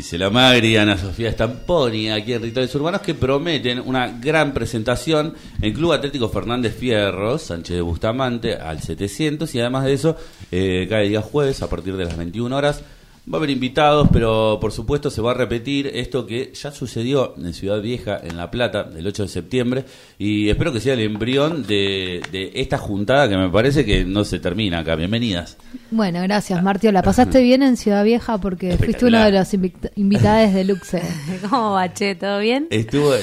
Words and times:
Gisela 0.00 0.30
Magri, 0.30 0.78
Ana 0.78 0.96
Sofía 0.96 1.30
Stamponi, 1.30 2.10
aquí 2.10 2.32
en 2.32 2.40
Rituales 2.40 2.74
Urbanos, 2.74 3.02
que 3.02 3.12
prometen 3.12 3.82
una 3.84 4.08
gran 4.08 4.54
presentación 4.54 5.34
en 5.60 5.74
Club 5.74 5.92
Atlético 5.92 6.30
Fernández 6.30 6.74
Fierro, 6.74 7.36
Sánchez 7.36 7.76
de 7.76 7.82
Bustamante, 7.82 8.54
al 8.54 8.80
700, 8.80 9.54
y 9.54 9.60
además 9.60 9.84
de 9.84 9.92
eso, 9.92 10.16
eh, 10.50 10.86
cada 10.88 11.02
día 11.02 11.20
jueves, 11.20 11.60
a 11.60 11.68
partir 11.68 11.98
de 11.98 12.06
las 12.06 12.16
21 12.16 12.56
horas, 12.56 12.82
Va 13.28 13.36
a 13.36 13.36
haber 13.36 13.50
invitados, 13.50 14.08
pero 14.12 14.58
por 14.60 14.72
supuesto 14.72 15.10
se 15.10 15.20
va 15.20 15.32
a 15.32 15.34
repetir 15.34 15.86
esto 15.88 16.26
que 16.26 16.52
ya 16.54 16.72
sucedió 16.72 17.34
en 17.36 17.52
Ciudad 17.52 17.80
Vieja, 17.80 18.18
en 18.22 18.36
La 18.36 18.50
Plata, 18.50 18.88
el 18.96 19.06
8 19.06 19.24
de 19.24 19.28
septiembre, 19.28 19.84
y 20.18 20.48
espero 20.48 20.72
que 20.72 20.80
sea 20.80 20.94
el 20.94 21.00
embrión 21.00 21.66
de, 21.66 22.22
de 22.32 22.50
esta 22.54 22.78
juntada 22.78 23.28
que 23.28 23.36
me 23.36 23.50
parece 23.50 23.84
que 23.84 24.04
no 24.04 24.24
se 24.24 24.38
termina 24.38 24.80
acá. 24.80 24.94
Bienvenidas. 24.96 25.58
Bueno, 25.90 26.22
gracias, 26.22 26.62
Martio. 26.62 26.92
¿La 26.92 27.02
pasaste 27.02 27.42
bien 27.42 27.62
en 27.62 27.76
Ciudad 27.76 28.04
Vieja? 28.04 28.38
Porque 28.38 28.76
fuiste 28.78 29.04
uno 29.04 29.22
de 29.22 29.32
los 29.32 29.52
invitados 29.52 30.54
de 30.54 30.64
Luxe. 30.64 31.02
¿Cómo 31.50 31.72
va, 31.72 31.92
che? 31.92 32.14
¿Todo 32.14 32.38
bien? 32.38 32.68
Estuve, 32.70 33.18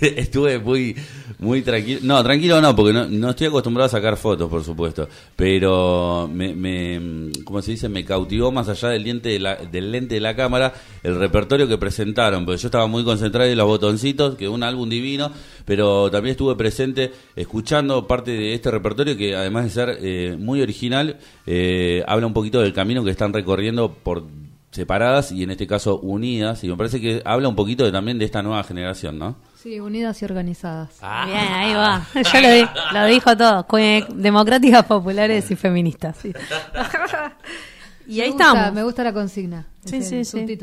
estuve 0.00 0.58
muy 0.58 0.96
muy 1.42 1.62
tranquilo. 1.62 2.00
No, 2.04 2.22
tranquilo 2.22 2.60
no, 2.60 2.74
porque 2.74 2.92
no, 2.92 3.06
no, 3.06 3.30
estoy 3.30 3.48
acostumbrado 3.48 3.86
a 3.86 3.90
sacar 3.90 4.16
fotos, 4.16 4.48
por 4.48 4.62
supuesto. 4.62 5.08
Pero 5.34 6.30
me, 6.32 6.54
me 6.54 7.32
¿cómo 7.44 7.60
se 7.60 7.72
dice? 7.72 7.88
Me 7.88 8.04
cautivó 8.04 8.52
más 8.52 8.68
allá 8.68 8.90
del, 8.90 9.02
diente 9.02 9.30
de 9.30 9.40
la, 9.40 9.56
del 9.56 9.90
lente 9.90 10.14
de 10.14 10.20
la 10.20 10.36
cámara 10.36 10.72
el 11.02 11.18
repertorio 11.18 11.66
que 11.66 11.76
presentaron. 11.78 12.44
Porque 12.44 12.60
yo 12.60 12.68
estaba 12.68 12.86
muy 12.86 13.04
concentrado 13.04 13.50
en 13.50 13.58
los 13.58 13.66
botoncitos, 13.66 14.36
que 14.36 14.48
un 14.48 14.62
álbum 14.62 14.88
divino. 14.88 15.32
Pero 15.64 16.10
también 16.10 16.32
estuve 16.32 16.54
presente 16.54 17.12
escuchando 17.34 18.06
parte 18.06 18.30
de 18.30 18.54
este 18.54 18.70
repertorio 18.70 19.16
que 19.16 19.34
además 19.34 19.64
de 19.64 19.70
ser 19.70 19.98
eh, 20.00 20.36
muy 20.38 20.62
original, 20.62 21.18
eh, 21.46 22.04
habla 22.06 22.26
un 22.26 22.34
poquito 22.34 22.60
del 22.60 22.72
camino 22.72 23.02
que 23.04 23.10
están 23.10 23.32
recorriendo 23.32 23.92
por 23.92 24.24
separadas 24.70 25.32
y 25.32 25.42
en 25.42 25.50
este 25.50 25.66
caso 25.66 25.98
unidas. 25.98 26.62
Y 26.62 26.68
me 26.68 26.76
parece 26.76 27.00
que 27.00 27.20
habla 27.24 27.48
un 27.48 27.56
poquito 27.56 27.90
también 27.90 28.18
de 28.18 28.24
esta 28.24 28.42
nueva 28.42 28.62
generación, 28.62 29.18
¿no? 29.18 29.36
Sí, 29.62 29.78
unidas 29.78 30.20
y 30.20 30.24
organizadas. 30.24 30.98
Ah. 31.02 31.24
Bien, 31.24 31.38
ahí 31.38 31.74
va. 31.74 32.04
Yo 32.14 32.40
lo, 32.40 33.00
lo 33.00 33.06
dijo 33.06 33.36
todo. 33.36 33.64
Democráticas, 34.12 34.84
populares 34.86 35.48
y 35.52 35.56
feministas. 35.56 36.18
y 38.08 38.20
ahí 38.20 38.30
estamos. 38.30 38.72
Me 38.72 38.82
gusta 38.82 39.04
la 39.04 39.12
consigna. 39.12 39.66
Sí, 39.84 40.02
sí, 40.02 40.24
sí. 40.24 40.58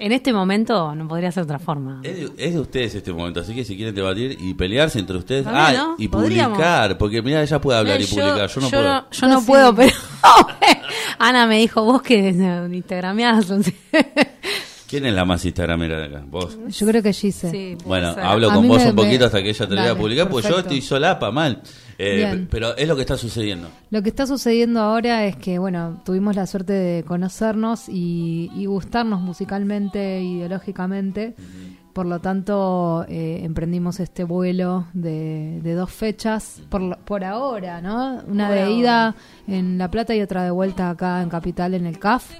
En 0.00 0.12
este 0.12 0.32
momento 0.32 0.94
no 0.94 1.08
podría 1.08 1.30
ser 1.30 1.42
otra 1.42 1.58
forma. 1.58 2.00
Es 2.04 2.54
de, 2.54 2.60
ustedes 2.60 2.94
este 2.94 3.12
momento, 3.12 3.40
así 3.40 3.54
que 3.54 3.64
si 3.64 3.76
quieren 3.76 3.94
debatir 3.94 4.38
y 4.40 4.54
pelearse 4.54 4.98
entre 4.98 5.18
ustedes. 5.18 5.44
Ah, 5.46 5.96
y 5.98 6.08
publicar, 6.08 6.96
porque 6.96 7.20
mira, 7.20 7.42
ella 7.42 7.60
puede 7.60 7.78
hablar 7.80 8.00
y 8.00 8.06
publicar. 8.06 8.48
Yo 8.48 8.60
no 8.60 8.70
puedo. 8.70 9.10
yo 9.10 9.26
no 9.26 9.44
puedo, 9.44 9.74
pero. 9.74 9.92
Ana 11.18 11.46
me 11.46 11.58
dijo, 11.58 11.84
vos 11.84 12.00
que 12.00 12.30
instagrameás. 12.70 13.46
¿Quién 14.88 15.04
es 15.04 15.12
la 15.12 15.26
más 15.26 15.44
instagramera 15.44 15.98
de 15.98 16.06
acá? 16.06 16.24
¿Vos? 16.26 16.58
Yo 16.68 16.86
creo 16.86 17.02
que 17.02 17.12
Gise. 17.12 17.50
Sí, 17.50 17.76
bueno, 17.84 18.08
hablo 18.08 18.50
con 18.50 18.66
vos 18.66 18.82
un 18.82 18.96
poquito 18.96 19.26
hasta 19.26 19.42
que 19.42 19.50
ella 19.50 19.68
te 19.68 19.74
lo 19.74 19.82
voy 19.82 19.90
a 19.90 19.94
publicar, 19.94 20.28
porque 20.30 20.48
yo 20.48 20.58
estoy 20.58 20.80
solapa, 20.80 21.30
mal. 21.30 21.62
Eh, 21.98 22.46
pero 22.48 22.74
es 22.76 22.88
lo 22.88 22.94
que 22.94 23.02
está 23.02 23.18
sucediendo. 23.18 23.68
Lo 23.90 24.02
que 24.02 24.08
está 24.08 24.26
sucediendo 24.26 24.80
ahora 24.80 25.26
es 25.26 25.36
que, 25.36 25.58
bueno, 25.58 26.00
tuvimos 26.06 26.36
la 26.36 26.46
suerte 26.46 26.72
de 26.72 27.02
conocernos 27.02 27.88
y, 27.88 28.64
gustarnos 28.66 29.20
musicalmente, 29.20 30.22
ideológicamente. 30.22 31.34
Por 31.98 32.06
lo 32.06 32.20
tanto, 32.20 33.04
eh, 33.08 33.40
emprendimos 33.42 33.98
este 33.98 34.22
vuelo 34.22 34.86
de, 34.92 35.60
dos 35.74 35.90
fechas 35.90 36.62
por, 36.68 36.96
por 36.98 37.24
ahora, 37.24 37.80
¿no? 37.80 38.22
Una 38.28 38.48
de 38.52 38.70
ida 38.70 39.16
en 39.48 39.78
La 39.78 39.90
Plata 39.90 40.14
y 40.14 40.20
otra 40.20 40.44
de 40.44 40.52
vuelta 40.52 40.90
acá 40.90 41.20
en 41.20 41.28
Capital 41.28 41.74
en 41.74 41.86
el 41.86 41.98
CAF 41.98 42.30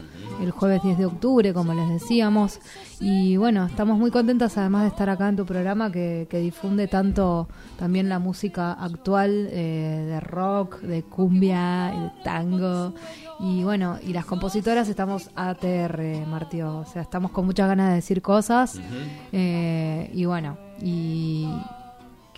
el 0.41 0.50
jueves 0.50 0.83
10 0.83 0.98
de 0.98 1.06
octubre, 1.06 1.53
como 1.53 1.75
les 1.75 1.89
decíamos. 1.89 2.61
Y 3.00 3.37
bueno, 3.37 3.67
estamos 3.67 3.98
muy 3.98 4.11
contentas 4.11 4.56
además 4.59 4.83
de 4.83 4.89
estar 4.89 5.11
acá 5.11 5.28
en 5.28 5.37
tu 5.37 5.45
programa 5.45 5.91
que, 5.91 6.27
difunde 6.31 6.87
tanto 6.87 7.48
también 7.78 8.09
la 8.09 8.19
música 8.19 8.72
actual 8.72 9.48
eh, 9.50 10.05
de 10.06 10.20
rock, 10.20 10.81
de 10.81 11.03
cumbia, 11.03 11.93
de 11.93 12.22
tango. 12.22 12.94
Y 13.41 13.62
bueno, 13.62 13.99
y 14.03 14.12
las 14.12 14.25
compositoras 14.25 14.88
estamos 14.88 15.31
ATR, 15.37 16.26
Martio. 16.26 16.78
O 16.78 16.87
sea, 16.87 17.03
estamos 17.03 17.31
con 17.31 17.47
muchas 17.47 17.69
ganas 17.69 17.91
de 17.91 17.94
decir 17.97 18.21
cosas. 18.21 18.81
Eh, 19.32 20.10
y 20.12 20.25
bueno, 20.25 20.59
y 20.82 21.49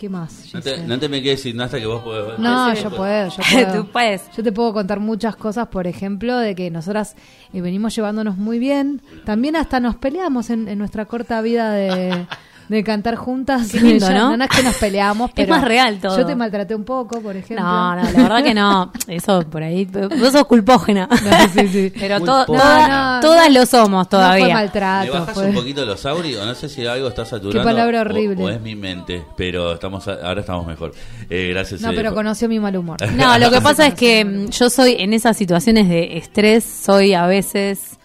¿Qué 0.01 0.09
más? 0.09 0.51
No 0.51 0.61
te, 0.61 0.79
no 0.79 0.97
te, 0.97 1.07
me 1.07 1.21
quedes 1.21 1.43
sin 1.43 1.61
hasta 1.61 1.77
que 1.79 1.85
vos 1.85 2.01
podés. 2.01 2.39
No, 2.39 2.73
yo 2.73 2.89
puedo, 2.89 3.29
yo 3.29 3.43
puedo. 3.53 3.83
Tú 3.83 3.91
puedes. 3.91 4.31
Yo 4.35 4.41
te 4.41 4.51
puedo 4.51 4.73
contar 4.73 4.99
muchas 4.99 5.35
cosas, 5.35 5.67
por 5.67 5.85
ejemplo, 5.85 6.39
de 6.39 6.55
que 6.55 6.71
nosotras 6.71 7.15
eh, 7.53 7.61
venimos 7.61 7.95
llevándonos 7.95 8.35
muy 8.35 8.57
bien. 8.57 9.03
También 9.25 9.55
hasta 9.55 9.79
nos 9.79 9.95
peleamos 9.97 10.49
en, 10.49 10.67
en 10.67 10.79
nuestra 10.79 11.05
corta 11.05 11.39
vida 11.43 11.71
de 11.71 12.25
de 12.71 12.83
cantar 12.83 13.15
juntas. 13.15 13.73
lindo, 13.73 14.09
¿no? 14.13 14.37
No 14.37 14.45
es 14.45 14.49
que 14.49 14.63
nos 14.63 14.75
peleamos, 14.77 15.31
pero. 15.35 15.53
Es 15.53 15.59
más 15.59 15.67
real 15.67 15.99
todo. 15.99 16.17
Yo 16.17 16.25
te 16.25 16.35
maltraté 16.35 16.73
un 16.73 16.85
poco, 16.85 17.21
por 17.21 17.35
ejemplo. 17.35 17.65
No, 17.65 17.95
no, 17.95 18.03
la 18.03 18.23
verdad 18.23 18.43
que 18.43 18.53
no. 18.53 18.91
Eso 19.07 19.41
por 19.41 19.61
ahí. 19.61 19.85
Vos 19.85 20.31
sos 20.31 20.45
culpógena. 20.45 21.07
sí, 21.53 21.67
sí. 21.67 21.93
Pero 21.99 22.21
todas 22.21 23.51
lo 23.51 23.65
somos 23.65 24.07
todavía. 24.09 24.45
fue 24.45 24.53
maltrato. 24.53 25.13
¿Le 25.13 25.19
bajas 25.19 25.37
un 25.37 25.53
poquito 25.53 25.85
los 25.85 26.05
audios? 26.05 26.45
No 26.45 26.55
sé 26.55 26.69
si 26.69 26.85
algo 26.85 27.09
está 27.09 27.25
saturando. 27.25 27.59
Qué 27.59 27.63
palabra 27.63 28.01
horrible. 28.01 28.41
O, 28.41 28.49
es 28.49 28.61
mi 28.61 28.75
mente, 28.75 29.23
pero 29.35 29.73
estamos 29.73 30.07
ahora 30.07 30.39
estamos 30.39 30.65
mejor. 30.65 30.93
Eh, 31.29 31.49
gracias. 31.51 31.81
No, 31.81 31.91
eh, 31.91 31.93
pero 31.95 32.13
conoció 32.13 32.47
mi 32.47 32.59
mal 32.59 32.75
humor. 32.75 32.97
No, 33.11 33.37
lo 33.37 33.51
que 33.51 33.59
pasa 33.59 33.87
es 33.87 33.93
que 33.93 34.23
mm, 34.23 34.49
yo 34.49 34.69
soy 34.69 34.95
en 34.97 35.13
esas 35.13 35.35
situaciones 35.35 35.89
de 35.89 36.17
estrés, 36.17 36.63
soy 36.63 37.13
a 37.13 37.27
veces 37.27 37.97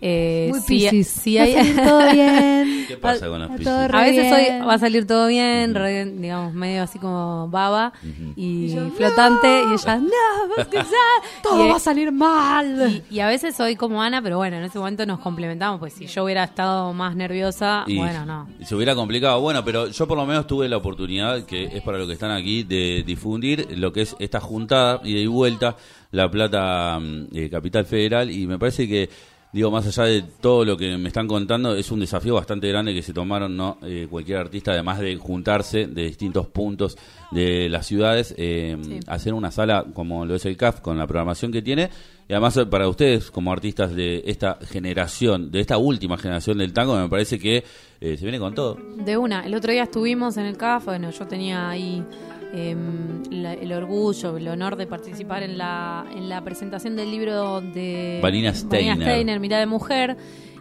eh, 0.00 0.48
Muy 0.50 0.60
si, 0.60 1.04
si 1.04 1.38
hay... 1.38 1.54
Va 1.56 1.60
a 1.60 1.64
salir 1.64 1.84
todo 1.84 2.12
bien. 2.12 2.84
¿Qué 2.86 2.96
pasa 2.96 3.28
con 3.28 3.40
los 3.40 3.50
piscis? 3.50 3.66
A 3.66 4.02
veces 4.02 4.32
hoy 4.32 4.66
va 4.66 4.74
a 4.74 4.78
salir 4.78 5.06
todo 5.06 5.26
bien, 5.28 5.74
digamos, 6.20 6.54
medio 6.54 6.82
así 6.82 6.98
como 6.98 7.48
baba 7.48 7.92
y, 8.36 8.76
flotante. 8.96 9.62
Y 9.70 9.74
ella, 9.74 9.96
no, 9.96 10.64
todo 11.42 11.68
va 11.68 11.76
a 11.76 11.80
salir 11.80 12.12
mal. 12.12 13.02
Y, 13.10 13.20
a 13.20 13.26
veces 13.26 13.56
soy 13.56 13.76
como 13.76 14.02
Ana, 14.02 14.22
pero 14.22 14.36
bueno, 14.36 14.56
en 14.56 14.64
ese 14.64 14.78
momento 14.78 15.06
nos 15.06 15.20
complementamos. 15.20 15.80
Pues 15.80 15.94
si 15.94 16.06
yo 16.06 16.24
hubiera 16.24 16.44
estado 16.44 16.92
más 16.92 17.16
nerviosa, 17.16 17.84
bueno, 17.88 18.24
no. 18.24 18.48
Se 18.64 18.74
hubiera 18.74 18.94
complicado. 18.94 19.40
Bueno, 19.40 19.64
pero 19.64 19.88
yo 19.88 20.06
por 20.06 20.16
lo 20.16 20.26
menos 20.26 20.46
tuve 20.46 20.68
la 20.68 20.76
oportunidad, 20.76 21.44
que 21.44 21.64
es 21.64 21.82
para 21.82 21.98
lo 21.98 22.06
que 22.06 22.12
están 22.12 22.30
aquí, 22.30 22.62
de 22.62 23.02
difundir 23.04 23.66
lo 23.76 23.92
que 23.92 24.02
es 24.02 24.16
esta 24.18 24.40
juntada 24.40 25.00
y 25.02 25.14
de 25.14 25.26
vuelta, 25.26 25.76
La 26.10 26.30
Plata 26.30 26.98
mm, 27.00 27.28
eh, 27.34 27.50
Capital 27.50 27.86
Federal. 27.86 28.30
Y 28.30 28.46
me 28.46 28.58
parece 28.58 28.86
que 28.86 29.08
digo, 29.56 29.70
más 29.70 29.86
allá 29.86 30.04
de 30.04 30.22
todo 30.22 30.66
lo 30.66 30.76
que 30.76 30.98
me 30.98 31.08
están 31.08 31.26
contando, 31.26 31.74
es 31.74 31.90
un 31.90 31.98
desafío 31.98 32.34
bastante 32.34 32.68
grande 32.68 32.92
que 32.92 33.00
se 33.00 33.14
tomaron 33.14 33.56
¿no? 33.56 33.78
Eh, 33.82 34.06
cualquier 34.08 34.36
artista, 34.36 34.72
además 34.72 34.98
de 34.98 35.16
juntarse 35.16 35.86
de 35.86 36.02
distintos 36.02 36.46
puntos 36.48 36.98
de 37.30 37.70
las 37.70 37.86
ciudades, 37.86 38.34
eh, 38.36 38.76
hacer 39.06 39.32
una 39.32 39.50
sala 39.50 39.86
como 39.94 40.26
lo 40.26 40.34
es 40.34 40.44
el 40.44 40.58
CAF, 40.58 40.82
con 40.82 40.98
la 40.98 41.06
programación 41.06 41.52
que 41.52 41.62
tiene, 41.62 41.88
y 42.28 42.34
además 42.34 42.54
eh, 42.58 42.66
para 42.66 42.86
ustedes, 42.86 43.30
como 43.30 43.50
artistas 43.50 43.94
de 43.94 44.24
esta 44.26 44.58
generación, 44.60 45.50
de 45.50 45.60
esta 45.60 45.78
última 45.78 46.18
generación 46.18 46.58
del 46.58 46.74
tango, 46.74 46.94
me 46.94 47.08
parece 47.08 47.38
que 47.38 47.64
se 47.98 48.16
viene 48.16 48.38
con 48.38 48.54
todo. 48.54 48.76
De 49.06 49.16
una, 49.16 49.46
el 49.46 49.54
otro 49.54 49.72
día 49.72 49.84
estuvimos 49.84 50.36
en 50.36 50.44
el 50.44 50.58
CAF, 50.58 50.84
bueno, 50.84 51.10
yo 51.10 51.26
tenía 51.26 51.70
ahí 51.70 52.04
Em, 52.52 53.22
el 53.30 53.72
orgullo, 53.72 54.36
el 54.36 54.48
honor 54.48 54.76
de 54.76 54.86
participar 54.86 55.42
en 55.42 55.58
la, 55.58 56.06
en 56.14 56.28
la 56.28 56.42
presentación 56.42 56.96
del 56.96 57.10
libro 57.10 57.60
de 57.60 58.20
Vanina 58.22 58.54
Steiner, 58.54 58.96
Steiner 58.96 59.40
Mirada 59.40 59.60
de 59.60 59.66
Mujer. 59.66 60.16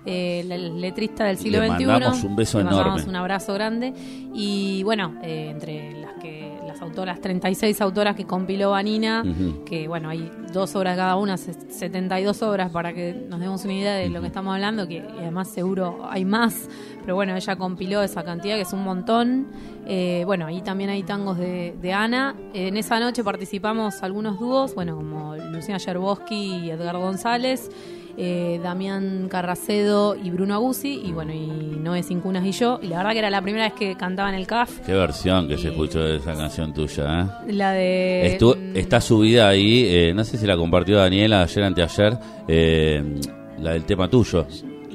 Eh, 0.07 0.44
la 0.47 0.56
letrista 0.57 1.25
del 1.25 1.38
siglo 1.38 1.57
XXI. 1.57 1.79
Le 1.79 1.88
mandamos 1.88 2.23
un 2.23 2.35
beso 2.35 2.59
Le 2.62 2.68
enorme. 2.68 3.03
un 3.03 3.16
abrazo 3.16 3.53
grande. 3.56 3.91
Y 4.35 4.84
bueno, 4.84 5.16
eh, 5.23 5.50
entre 5.50 6.00
autoras, 6.85 7.19
36 7.19 7.81
autoras 7.81 8.16
que 8.16 8.25
compiló 8.25 8.72
Vanina, 8.72 9.23
que 9.66 9.88
bueno, 9.88 10.09
hay 10.09 10.31
dos 10.53 10.75
obras 10.75 10.96
cada 10.96 11.16
una, 11.18 11.38
72 11.38 12.41
obras 12.44 12.72
para 12.72 12.94
que 12.94 13.13
nos 13.13 13.40
demos 13.40 13.63
una 13.66 13.73
idea 13.73 13.94
de 13.96 14.09
lo 14.09 14.22
que 14.22 14.28
estamos 14.28 14.53
hablando, 14.53 14.88
que 14.88 15.01
además 15.01 15.50
seguro 15.50 16.07
hay 16.09 16.25
más, 16.25 16.69
pero 17.02 17.16
bueno, 17.16 17.35
ella 17.35 17.55
compiló 17.55 18.02
esa 18.02 18.23
cantidad 18.23 18.55
que 18.55 18.61
es 18.61 18.73
un 18.73 18.84
montón. 18.84 19.47
Eh, 19.87 20.23
bueno, 20.26 20.47
ahí 20.47 20.61
también 20.61 20.90
hay 20.90 21.03
tangos 21.03 21.37
de, 21.37 21.93
Ana. 21.93 22.35
en 22.53 22.78
esa 22.78 22.99
noche 22.99 23.23
participamos 23.23 24.02
algunos 24.02 24.40
dúos, 24.40 24.73
bueno, 24.73 24.96
como 24.96 25.35
Luciana 25.35 25.78
Yerboski 25.78 26.66
y 26.66 26.72
Edgar 26.72 26.97
González 26.97 27.70
eh, 28.17 28.59
Damián 28.64 29.28
Carracedo 29.29 30.16
y 30.16 30.29
Bruno 30.29 30.53
Aguzzi, 30.53 31.02
y 31.03 31.12
bueno, 31.12 31.34
y 31.34 31.47
Noé 31.47 32.03
Cincunas 32.03 32.46
y 32.46 32.52
yo. 32.52 32.79
Y 32.82 32.88
la 32.88 32.97
verdad 32.97 33.12
que 33.12 33.20
era 33.20 33.29
la 33.29 33.41
primera 33.41 33.66
vez 33.66 33.73
que 33.73 33.96
cantaba 33.96 34.29
en 34.29 34.35
el 34.35 34.47
CAF. 34.47 34.79
Qué 34.85 34.94
versión 34.94 35.47
que 35.47 35.58
se 35.58 35.70
escuchó 35.70 36.00
de 36.00 36.17
esa 36.17 36.35
canción 36.35 36.73
tuya, 36.73 37.22
¿eh? 37.22 37.53
La 37.53 37.72
de. 37.72 38.38
Mm, 38.41 38.78
está 38.78 39.02
subida 39.02 39.47
ahí, 39.47 39.85
eh, 39.88 40.14
no 40.14 40.23
sé 40.23 40.38
si 40.38 40.46
la 40.46 40.58
compartió 40.58 40.97
Daniela 40.97 41.44
ayer, 41.44 41.64
anteayer, 41.64 42.17
eh, 42.47 43.03
la 43.59 43.72
del 43.72 43.85
tema 43.85 44.09
tuyo. 44.09 44.46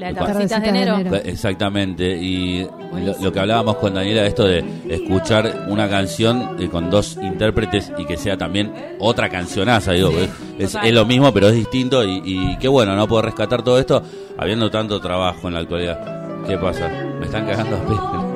La 0.00 0.14
Tardecitas 0.14 0.62
de 0.62 0.68
enero. 0.70 0.98
Exactamente, 1.24 2.16
y 2.16 2.66
lo, 3.04 3.14
lo 3.22 3.32
que 3.32 3.38
hablábamos 3.40 3.76
con 3.76 3.94
Daniela, 3.94 4.24
esto 4.24 4.44
de 4.44 4.64
escuchar 4.88 5.66
una 5.68 5.88
canción 5.88 6.56
eh, 6.58 6.68
con 6.68 6.90
dos 6.90 7.18
intérpretes 7.22 7.92
y 7.98 8.04
que 8.06 8.16
sea 8.16 8.36
también 8.36 8.72
otra 8.98 9.28
cancionaza, 9.28 9.92
digo, 9.92 10.10
es, 10.10 10.30
es- 10.74 10.78
es 10.82 10.92
lo 10.92 11.04
mismo 11.04 11.32
pero 11.32 11.48
es 11.48 11.54
distinto 11.54 12.02
y, 12.04 12.22
y 12.24 12.56
qué 12.58 12.68
bueno, 12.68 12.96
no 12.96 13.06
puedo 13.06 13.22
rescatar 13.22 13.62
todo 13.62 13.78
esto 13.78 14.02
habiendo 14.38 14.70
tanto 14.70 15.00
trabajo 15.00 15.48
en 15.48 15.54
la 15.54 15.60
actualidad. 15.60 16.44
¿Qué 16.46 16.56
pasa? 16.56 16.88
Me 17.18 17.26
están 17.26 17.46
cagando 17.46 17.76
a. 17.76 18.30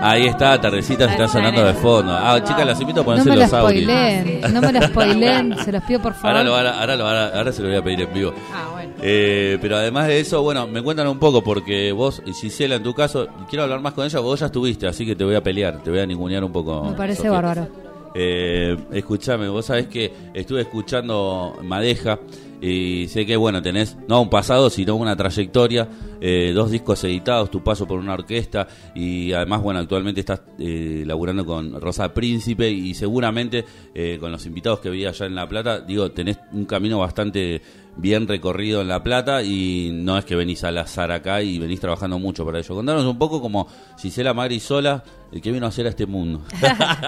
Ahí 0.02 0.26
está, 0.28 0.58
Tardecitas 0.58 1.10
está 1.10 1.28
sonando 1.28 1.62
de 1.62 1.74
fondo. 1.74 2.10
Ah, 2.18 2.42
chicas, 2.42 2.64
las 2.64 2.80
invito 2.80 3.00
a 3.00 3.02
No 3.02 3.04
ponerse 3.04 3.28
me 3.28 3.36
la 3.36 3.42
los 3.44 3.52
audios. 3.52 3.82
spoileen, 3.84 4.40
no 4.54 4.60
me 4.62 4.72
la 4.72 4.82
spoileen, 4.88 5.56
se 5.62 5.72
los 5.72 5.82
pido 5.84 6.00
por 6.00 6.14
favor. 6.14 6.28
Ahora, 6.38 6.42
lo, 6.42 6.56
ahora, 6.56 6.80
ahora, 6.80 6.96
lo- 6.96 7.06
ahora- 7.06 7.30
ahora 7.36 7.52
se 7.52 7.60
lo 7.60 7.68
voy 7.68 7.76
a 7.76 7.82
pedir 7.82 8.00
en 8.00 8.12
vivo. 8.14 8.32
Ah, 8.50 8.68
bueno. 8.72 8.79
Eh, 9.02 9.58
pero 9.60 9.76
además 9.76 10.08
de 10.08 10.20
eso, 10.20 10.42
bueno, 10.42 10.66
me 10.66 10.82
cuentan 10.82 11.08
un 11.08 11.18
poco 11.18 11.42
porque 11.42 11.92
vos, 11.92 12.22
y 12.26 12.32
Gisela, 12.32 12.76
en 12.76 12.82
tu 12.82 12.94
caso, 12.94 13.28
quiero 13.48 13.62
hablar 13.62 13.80
más 13.80 13.94
con 13.94 14.04
ella, 14.04 14.20
vos 14.20 14.40
ya 14.40 14.46
estuviste, 14.46 14.86
así 14.86 15.06
que 15.06 15.16
te 15.16 15.24
voy 15.24 15.34
a 15.34 15.42
pelear, 15.42 15.82
te 15.82 15.90
voy 15.90 16.00
a 16.00 16.06
ningunear 16.06 16.44
un 16.44 16.52
poco. 16.52 16.84
Me 16.84 16.96
parece 16.96 17.18
Sofía. 17.18 17.30
bárbaro. 17.30 17.68
Eh, 18.14 18.76
escuchame, 18.92 19.48
vos 19.48 19.66
sabés 19.66 19.86
que 19.86 20.12
estuve 20.34 20.62
escuchando 20.62 21.56
Madeja 21.62 22.18
y 22.60 23.06
sé 23.08 23.24
que, 23.24 23.36
bueno, 23.36 23.62
tenés 23.62 23.96
no 24.06 24.20
un 24.20 24.28
pasado, 24.28 24.68
sino 24.68 24.96
una 24.96 25.16
trayectoria, 25.16 25.88
eh, 26.20 26.52
dos 26.54 26.70
discos 26.70 27.02
editados, 27.04 27.50
tu 27.50 27.62
paso 27.62 27.86
por 27.86 27.98
una 27.98 28.12
orquesta 28.12 28.66
y 28.94 29.32
además, 29.32 29.62
bueno, 29.62 29.80
actualmente 29.80 30.20
estás 30.20 30.42
eh, 30.58 31.04
laburando 31.06 31.46
con 31.46 31.80
Rosa 31.80 32.12
Príncipe 32.12 32.68
y 32.68 32.92
seguramente 32.94 33.64
eh, 33.94 34.18
con 34.20 34.30
los 34.30 34.44
invitados 34.44 34.80
que 34.80 34.90
vi 34.90 35.06
allá 35.06 35.26
en 35.26 35.34
La 35.34 35.48
Plata, 35.48 35.80
digo, 35.80 36.10
tenés 36.10 36.38
un 36.52 36.66
camino 36.66 36.98
bastante 36.98 37.62
bien 38.00 38.26
recorrido 38.26 38.80
en 38.80 38.88
La 38.88 39.02
Plata 39.02 39.42
y 39.42 39.90
no 39.92 40.16
es 40.18 40.24
que 40.24 40.34
venís 40.36 40.64
al 40.64 40.78
azar 40.78 41.12
acá 41.12 41.42
y 41.42 41.58
venís 41.58 41.80
trabajando 41.80 42.18
mucho 42.18 42.44
para 42.44 42.58
ello. 42.58 42.74
Contanos 42.74 43.04
un 43.04 43.18
poco 43.18 43.40
como 43.40 43.66
Gisela 43.98 44.32
Magri 44.34 44.58
sola, 44.60 45.02
eh, 45.32 45.40
¿qué 45.40 45.52
vino 45.52 45.66
a 45.66 45.68
hacer 45.68 45.86
a 45.86 45.90
este 45.90 46.06
mundo? 46.06 46.42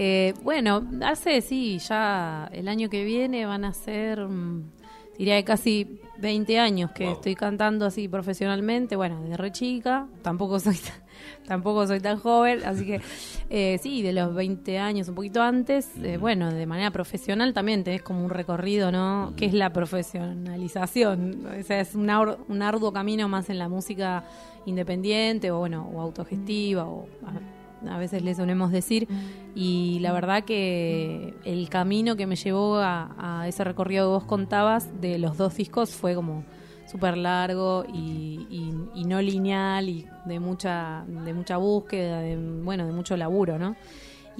Eh, 0.00 0.32
bueno, 0.44 0.86
hace, 1.04 1.40
sí, 1.40 1.78
ya 1.80 2.48
el 2.52 2.68
año 2.68 2.88
que 2.88 3.02
viene 3.04 3.46
van 3.46 3.64
a 3.64 3.72
ser, 3.72 4.20
mm, 4.28 4.62
diría 5.18 5.36
que 5.38 5.44
casi 5.44 6.00
20 6.18 6.56
años 6.60 6.92
que 6.92 7.06
Wow. 7.06 7.14
estoy 7.14 7.34
cantando 7.34 7.84
así 7.84 8.06
profesionalmente, 8.06 8.94
bueno, 8.94 9.20
desde 9.22 9.36
re 9.36 9.50
chica, 9.50 10.06
tampoco 10.22 10.60
soy 10.60 10.76
tan, 10.76 10.94
tampoco 11.46 11.86
soy 11.86 12.00
tan 12.00 12.18
joven, 12.18 12.60
así 12.64 12.84
que 12.86 13.00
eh, 13.50 13.78
sí, 13.82 14.02
de 14.02 14.12
los 14.12 14.34
20 14.34 14.78
años, 14.78 15.08
un 15.08 15.14
poquito 15.14 15.40
antes, 15.42 15.88
eh, 16.02 16.16
bueno, 16.18 16.52
de 16.52 16.66
manera 16.66 16.90
profesional 16.90 17.52
también 17.54 17.84
tenés 17.84 18.02
como 18.02 18.24
un 18.24 18.30
recorrido, 18.30 18.90
¿no? 18.92 19.32
¿Qué 19.36 19.46
es 19.46 19.54
la 19.54 19.70
profesionalización? 19.72 21.46
O 21.60 21.62
sea, 21.62 21.80
es 21.80 21.94
un, 21.94 22.08
ar- 22.10 22.38
un 22.48 22.62
arduo 22.62 22.92
camino 22.92 23.28
más 23.28 23.50
en 23.50 23.58
la 23.58 23.68
música 23.68 24.24
independiente 24.66 25.50
o, 25.50 25.58
bueno, 25.58 25.88
o 25.94 26.00
autogestiva 26.00 26.84
o... 26.84 27.06
a- 27.26 27.40
a 27.88 27.96
veces 27.96 28.24
le 28.24 28.34
solemos 28.34 28.72
decir, 28.72 29.06
y 29.54 30.00
la 30.00 30.10
verdad 30.12 30.42
que 30.42 31.32
el 31.44 31.68
camino 31.68 32.16
que 32.16 32.26
me 32.26 32.34
llevó 32.34 32.74
a, 32.78 33.14
a 33.42 33.46
ese 33.46 33.62
recorrido 33.62 34.06
que 34.06 34.14
vos 34.14 34.24
contabas 34.24 35.00
de 35.00 35.16
los 35.20 35.36
dos 35.36 35.54
discos 35.56 35.90
fue 35.90 36.16
como 36.16 36.42
súper 36.90 37.16
largo 37.16 37.84
y, 37.92 38.46
y- 38.50 39.00
y 39.00 39.04
no 39.04 39.20
lineal 39.20 39.88
y 39.88 40.06
de 40.24 40.40
mucha 40.40 41.04
de 41.06 41.34
mucha 41.34 41.56
búsqueda, 41.58 42.20
de, 42.20 42.36
bueno, 42.36 42.86
de 42.86 42.92
mucho 42.92 43.16
laburo, 43.16 43.58
¿no? 43.58 43.76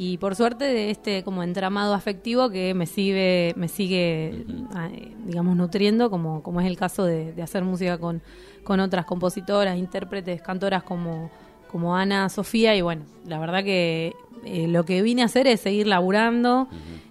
Y 0.00 0.16
por 0.18 0.36
suerte 0.36 0.64
de 0.64 0.90
este 0.90 1.24
como 1.24 1.42
entramado 1.42 1.92
afectivo 1.92 2.50
que 2.50 2.72
me 2.72 2.86
sigue 2.86 3.52
me 3.56 3.66
sigue 3.68 4.44
ah, 4.74 4.88
eh, 4.92 5.12
digamos 5.26 5.56
nutriendo 5.56 6.08
como 6.08 6.42
como 6.42 6.60
es 6.60 6.66
el 6.68 6.76
caso 6.76 7.04
de, 7.04 7.32
de 7.32 7.42
hacer 7.42 7.64
música 7.64 7.98
con 7.98 8.22
con 8.64 8.80
otras 8.80 9.04
compositoras, 9.06 9.76
intérpretes, 9.76 10.40
cantoras 10.42 10.82
como 10.84 11.30
como 11.70 11.96
Ana, 11.96 12.28
Sofía 12.30 12.74
y 12.76 12.80
bueno, 12.80 13.02
la 13.26 13.38
verdad 13.38 13.62
que 13.64 14.14
eh, 14.44 14.68
lo 14.68 14.84
que 14.84 15.02
vine 15.02 15.20
a 15.22 15.26
hacer 15.26 15.46
es 15.48 15.60
seguir 15.60 15.86
laburando, 15.86 16.68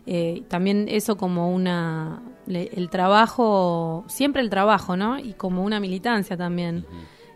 eh, 0.07 0.41
también 0.47 0.87
eso 0.89 1.15
como 1.17 1.51
una, 1.53 2.21
le- 2.47 2.69
el 2.75 2.89
trabajo, 2.89 4.03
siempre 4.07 4.41
el 4.41 4.49
trabajo, 4.49 4.95
¿no? 4.97 5.19
Y 5.19 5.33
como 5.33 5.63
una 5.63 5.79
militancia 5.79 6.35
también. 6.38 6.85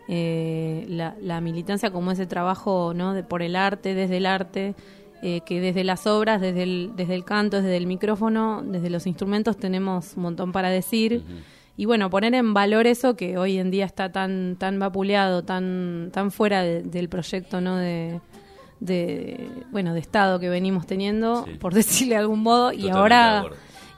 Eh, 0.08 0.84
la, 0.88 1.14
la 1.22 1.40
militancia 1.40 1.90
como 1.90 2.10
ese 2.10 2.26
trabajo, 2.26 2.92
¿no? 2.94 3.14
De, 3.14 3.22
por 3.22 3.40
el 3.42 3.54
arte, 3.56 3.94
desde 3.94 4.16
el 4.16 4.26
arte, 4.26 4.74
eh, 5.22 5.40
que 5.46 5.60
desde 5.60 5.84
las 5.84 6.06
obras, 6.08 6.40
desde 6.40 6.64
el, 6.64 6.90
desde 6.96 7.14
el 7.14 7.24
canto, 7.24 7.58
desde 7.58 7.76
el 7.76 7.86
micrófono, 7.86 8.62
desde 8.64 8.90
los 8.90 9.06
instrumentos 9.06 9.56
tenemos 9.56 10.14
un 10.16 10.24
montón 10.24 10.50
para 10.52 10.70
decir. 10.70 11.22
Y 11.76 11.84
bueno, 11.86 12.10
poner 12.10 12.34
en 12.34 12.52
valor 12.52 12.86
eso 12.86 13.14
que 13.16 13.38
hoy 13.38 13.58
en 13.58 13.70
día 13.70 13.86
está 13.86 14.10
tan 14.12 14.56
tan 14.58 14.78
vapuleado, 14.78 15.44
tan 15.44 16.10
tan 16.12 16.30
fuera 16.32 16.62
de- 16.62 16.82
del 16.82 17.08
proyecto, 17.08 17.60
¿no? 17.60 17.76
De, 17.76 18.20
de 18.80 19.48
bueno 19.70 19.94
de 19.94 20.00
estado 20.00 20.40
que 20.40 20.48
venimos 20.48 20.86
teniendo, 20.86 21.44
Sí. 21.46 21.52
por 21.54 21.72
decirle 21.74 22.16
de 22.16 22.20
algún 22.20 22.40
modo, 22.42 22.72
y 22.72 22.82
Totalmente 22.88 22.98
ahora. 22.98 23.44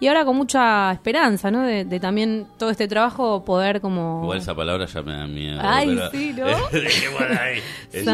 Y 0.00 0.06
ahora 0.08 0.24
con 0.24 0.36
mucha 0.36 0.92
esperanza, 0.92 1.50
¿no? 1.50 1.62
De, 1.62 1.84
de 1.84 2.00
también 2.00 2.46
todo 2.58 2.70
este 2.70 2.88
trabajo 2.88 3.44
poder 3.44 3.80
como 3.80 4.20
Igual 4.22 4.38
esa 4.38 4.54
palabra 4.54 4.86
ya 4.86 5.02
me 5.02 5.12
da 5.12 5.26
miedo. 5.26 5.58
Ay, 5.62 5.88
pero- 5.96 6.10
sí, 6.10 6.34
¿no? 6.36 6.46
Ahí. 7.40 7.60
Es 7.92 8.06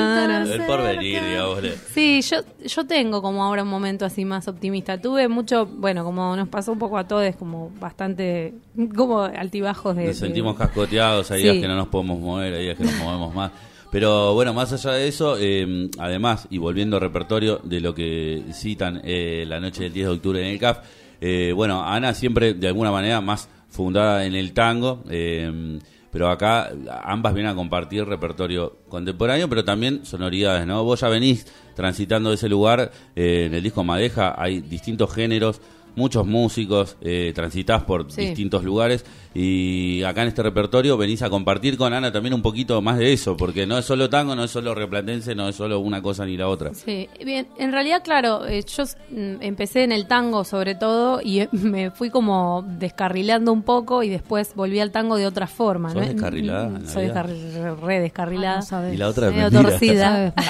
el 0.50 0.62
porvenir, 0.67 1.23
digamos. 1.25 1.59
Sí, 1.94 2.21
yo, 2.23 2.38
yo 2.67 2.87
tengo 2.87 3.23
como 3.23 3.43
ahora 3.44 3.62
un 3.62 3.69
momento 3.69 4.05
así 4.05 4.25
más 4.25 4.47
optimista. 4.49 5.00
Tuve 5.00 5.27
mucho, 5.29 5.67
bueno, 5.67 6.05
como 6.05 6.37
nos 6.37 6.49
pasó 6.49 6.73
un 6.73 6.79
poco 6.79 6.99
a 6.99 7.09
todos, 7.09 7.35
como 7.37 7.71
bastante, 7.81 8.55
como 8.94 9.23
altibajos 9.23 9.97
de... 9.97 10.06
Nos 10.06 10.21
de- 10.21 10.26
sentimos 10.26 10.56
cascoteados, 10.56 11.31
hay 11.31 11.43
días 11.43 11.55
Sí. 11.56 11.61
que 11.62 11.69
no 11.69 11.76
nos 11.76 11.88
podemos 11.88 12.19
mover, 12.21 12.55
hay 12.55 12.62
días 12.65 12.76
que 12.76 12.85
nos 12.85 12.94
movemos 12.97 13.35
más. 13.35 13.50
Pero 13.91 14.35
bueno, 14.35 14.55
más 14.55 14.73
allá 14.73 14.93
de 14.93 15.09
eso, 15.09 15.37
eh, 15.41 15.88
además, 15.99 16.47
y 16.50 16.59
volviendo 16.59 16.97
al 16.97 17.03
repertorio 17.03 17.61
de 17.65 17.81
lo 17.81 17.93
que 17.94 18.44
citan 18.53 19.00
eh, 19.03 19.44
la 19.49 19.59
noche 19.59 19.83
del 19.85 19.93
10 19.93 20.06
de 20.06 20.12
octubre 20.15 20.41
en 20.41 20.47
el 20.53 20.59
CAF, 20.61 20.79
eh, 21.20 21.52
bueno, 21.55 21.82
Ana 21.84 22.14
siempre 22.14 22.55
de 22.55 22.69
alguna 22.69 22.90
manera 22.90 23.20
más 23.20 23.49
fundada 23.69 24.25
en 24.26 24.34
el 24.34 24.52
tango, 24.52 25.05
eh, 25.11 25.78
pero 26.11 26.28
acá 26.28 26.70
ambas 27.05 27.34
vienen 27.34 27.52
a 27.52 27.55
compartir 27.55 28.05
repertorio 28.05 28.78
contemporáneo, 28.88 29.49
pero 29.49 29.64
también 29.64 30.05
sonoridades, 30.05 30.67
¿no? 30.67 30.82
Vos 30.82 31.00
ya 31.00 31.08
venís 31.08 31.46
transitando 31.76 32.32
ese 32.32 32.49
lugar, 32.49 32.90
eh, 33.14 33.44
en 33.46 33.55
el 33.55 33.62
disco 33.62 33.84
Madeja 33.84 34.34
hay 34.37 34.61
distintos 34.61 35.14
géneros, 35.14 35.61
muchos 35.94 36.26
músicos, 36.26 36.96
eh, 37.00 37.32
transitás 37.34 37.84
por 37.84 38.11
Sí. 38.11 38.23
distintos 38.23 38.64
lugares 38.64 39.05
y 39.35 40.03
acá 40.03 40.23
en 40.23 40.29
este 40.29 40.43
repertorio 40.43 40.97
venís 40.97 41.23
a 41.23 41.31
compartir 41.31 41.77
con 41.77 41.93
Ana 41.93 42.11
también 42.11 42.35
un 42.35 42.43
poquito 42.43 42.82
más 42.82 42.99
de 42.99 43.12
eso, 43.12 43.37
porque 43.37 43.67
no 43.67 43.79
es 43.79 43.85
solo 43.85 44.11
tango, 44.11 44.35
no 44.35 44.44
es 44.44 44.50
solo 44.50 44.75
replatense, 44.75 45.35
no 45.35 45.49
es 45.49 45.56
solo 45.56 45.79
una 45.81 46.03
cosa 46.03 46.27
ni 46.27 46.37
la 46.37 46.49
otra. 46.49 46.75
Sí, 46.75 47.09
bien, 47.25 47.47
en 47.59 47.71
realidad, 47.73 48.03
claro, 48.03 48.47
eh, 48.47 48.65
yo 48.65 48.85
mm, 48.85 49.37
empecé 49.43 49.85
en 49.85 49.93
el 49.93 50.06
tango 50.06 50.44
sobre 50.44 50.75
todo 50.75 51.21
y 51.23 51.41
eh, 51.41 51.49
me 51.53 51.91
fui 51.91 52.11
como 52.11 52.65
descarrilando 52.67 53.53
un 53.53 53.62
poco 53.62 54.03
y 54.03 54.09
después 54.09 54.55
volví 54.55 54.81
al 54.81 54.91
tango 54.91 55.17
de 55.17 55.27
otra 55.27 55.47
forma. 55.47 55.91
¿Sos 55.93 56.03
¿no? 56.03 56.09
descarrilada, 56.09 56.69
Mm, 56.69 56.76
en 56.76 56.88
Soy 56.88 57.06
descarri- 57.06 57.76
re 57.81 58.00
descarrilada. 58.00 58.54
Ah, 58.54 58.61
no 58.61 58.62
sabes. 58.62 58.95
Y 58.95 58.97
la 58.97 59.09
otra 59.09 59.28
es 59.28 59.35
medio 59.35 59.50
mentira. 59.50 59.71
torcida. 59.71 60.35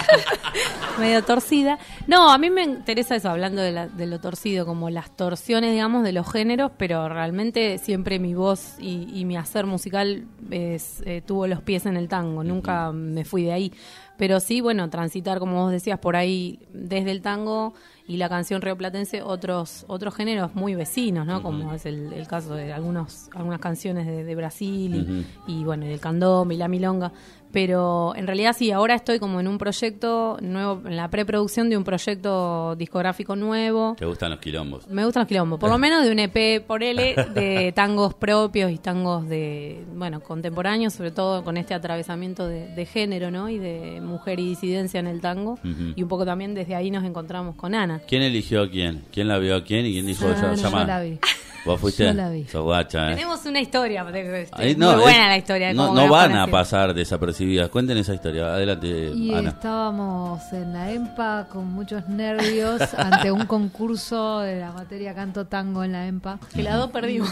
Medio 0.99 1.23
torcida. 1.25 1.79
No, 2.07 2.31
a 2.31 2.37
mí 2.37 2.51
me 2.51 2.63
interesa 2.63 3.17
eso, 3.17 3.31
hablando 3.31 3.63
de, 3.63 3.73
la- 3.73 3.89
de 3.89 4.07
lo 4.07 4.19
torcido, 4.21 4.67
como 4.67 4.91
las 4.91 5.11
torsiones, 5.17 5.73
digamos, 5.73 6.03
de 6.05 6.13
los 6.13 6.31
géneros, 6.31 6.73
pero 6.77 7.09
realmente 7.09 7.79
siempre 7.79 8.19
mi 8.19 8.35
voz 8.35 8.70
y, 8.79 9.09
y 9.13 9.25
mi 9.25 9.37
hacer 9.37 9.67
musical 9.67 10.25
es, 10.51 11.03
eh, 11.07 11.23
tuvo 11.25 11.47
los 11.47 11.63
pies 11.63 11.87
en 11.87 11.97
el 11.97 12.09
tango, 12.09 12.45
nunca 12.45 12.93
me 12.93 13.25
fui 13.25 13.45
de 13.45 13.53
ahí. 13.53 13.73
Pero 14.17 14.39
sí, 14.39 14.61
bueno, 14.61 14.91
transitar, 14.91 15.39
como 15.39 15.63
vos 15.63 15.73
decías, 15.73 15.99
por 15.99 16.15
ahí 16.15 16.61
desde 16.75 17.11
el 17.11 17.23
tango 17.23 17.73
y 18.07 18.19
la 18.19 18.29
canción 18.29 18.61
rioplatense, 18.61 19.23
otros 19.23 19.85
otros 19.89 20.15
géneros 20.15 20.55
muy 20.55 20.75
vecinos, 20.75 21.27
¿no? 21.27 21.43
Como 21.43 21.73
es 21.73 21.87
el, 21.87 22.13
el 22.13 22.27
caso 22.27 22.55
de 22.55 22.73
algunos 22.73 23.31
algunas 23.35 23.61
canciones 23.61 24.07
de, 24.07 24.25
de 24.25 24.35
Brasil 24.35 25.25
y, 25.47 25.53
y, 25.53 25.65
bueno, 25.65 25.87
y 25.87 25.89
del 25.89 26.01
candombe 26.01 26.55
y 26.55 26.59
la 26.59 26.69
milonga. 26.69 27.13
Pero 27.53 28.15
en 28.17 28.27
realidad 28.27 28.55
sí, 28.57 28.71
ahora 28.71 28.95
estoy 28.95 29.19
como 29.19 29.41
en 29.41 29.49
un 29.49 29.59
proyecto 29.59 30.37
nuevo, 30.41 30.83
en 30.87 30.97
la 30.97 31.09
preproducción 31.09 31.69
de 31.69 31.77
un 31.77 31.85
proyecto 31.85 32.77
discográfico 32.77 33.35
nuevo. 33.37 33.97
¿Te 33.99 34.07
gustan 34.07 34.31
los 34.31 34.39
quilombos? 34.41 34.87
Me 34.89 35.05
gustan 35.05 35.23
los 35.23 35.29
quilombos, 35.29 35.59
por 35.59 35.71
lo 35.71 35.79
menos 35.79 36.05
de 36.05 36.13
un 36.13 36.19
EP 36.19 36.65
por 36.65 36.83
L 36.83 37.15
de 37.35 37.73
tangos 37.77 38.15
propios 38.15 38.71
y 38.71 38.79
tangos 38.79 39.29
de, 39.29 39.85
bueno, 39.95 40.21
contemporáneos, 40.21 40.93
sobre 40.95 41.11
todo 41.11 41.43
con 41.45 41.57
este 41.57 41.75
atravesamiento 41.75 42.47
de, 42.47 42.69
de 42.69 42.87
género, 42.87 43.31
¿no? 43.31 43.49
Y 43.49 43.59
de 43.59 44.01
mujer 44.01 44.39
y 44.41 44.49
disidencia 44.51 45.01
en 45.01 45.07
el 45.07 45.21
tango. 45.21 45.59
Y 45.97 46.03
un 46.03 46.09
poco 46.09 46.25
también 46.25 46.55
desde 46.55 46.75
ahí 46.75 46.91
nos 46.91 47.05
encontramos 47.05 47.57
con 47.57 47.75
Ana. 47.75 48.01
¿Quién 48.07 48.23
eligió 48.23 48.63
a 48.63 48.71
quién? 48.71 49.05
¿Quién 49.13 49.29
la 49.29 49.39
vio 49.39 49.57
a 49.57 49.65
quién 49.65 49.87
y 49.87 49.93
quién 49.93 50.07
dijo 50.07 50.27
Ah, 50.29 50.55
ya, 50.55 50.71
yo 50.71 50.85
la 50.87 51.01
vi. 51.01 51.19
¿Vos 51.65 51.79
fuiste? 51.79 52.05
Yo 52.07 52.15
la 52.15 52.31
vi. 52.31 52.45
Sos 52.45 52.63
guacha, 52.63 53.11
¿eh? 53.11 53.15
Tenemos 53.17 53.45
una 53.45 53.61
historia, 53.61 54.07
este, 54.09 54.65
muy 54.65 54.75
no, 54.77 54.99
buena 55.01 55.23
es- 55.25 55.29
la 55.29 55.37
historia. 55.37 55.69
de 55.69 55.75
No, 55.75 55.93
no 55.95 56.09
van 56.09 56.33
a 56.37 56.47
pasar 56.47 56.95
desapercibidas. 57.41 57.71
Cuenten 57.71 57.97
esa 57.99 58.15
historia. 58.15 58.55
Adelante, 58.55 59.13
Y 59.15 59.33
Ana. 59.35 59.51
estábamos 59.51 60.41
en 60.53 60.73
la 60.73 60.91
EMPA 60.93 61.47
con 61.51 61.67
muchos 61.73 62.07
nervios 62.09 62.83
ante 62.97 63.31
un 63.33 63.47
concurso 63.47 64.41
de 64.41 64.61
la 64.61 64.73
materia 64.73 65.15
canto 65.15 65.47
tango 65.47 65.83
en 65.85 65.93
la 65.93 66.07
EMPA. 66.07 66.39
Que 66.55 66.63
las 66.63 66.77
dos 66.77 66.91
perdimos. 66.91 67.31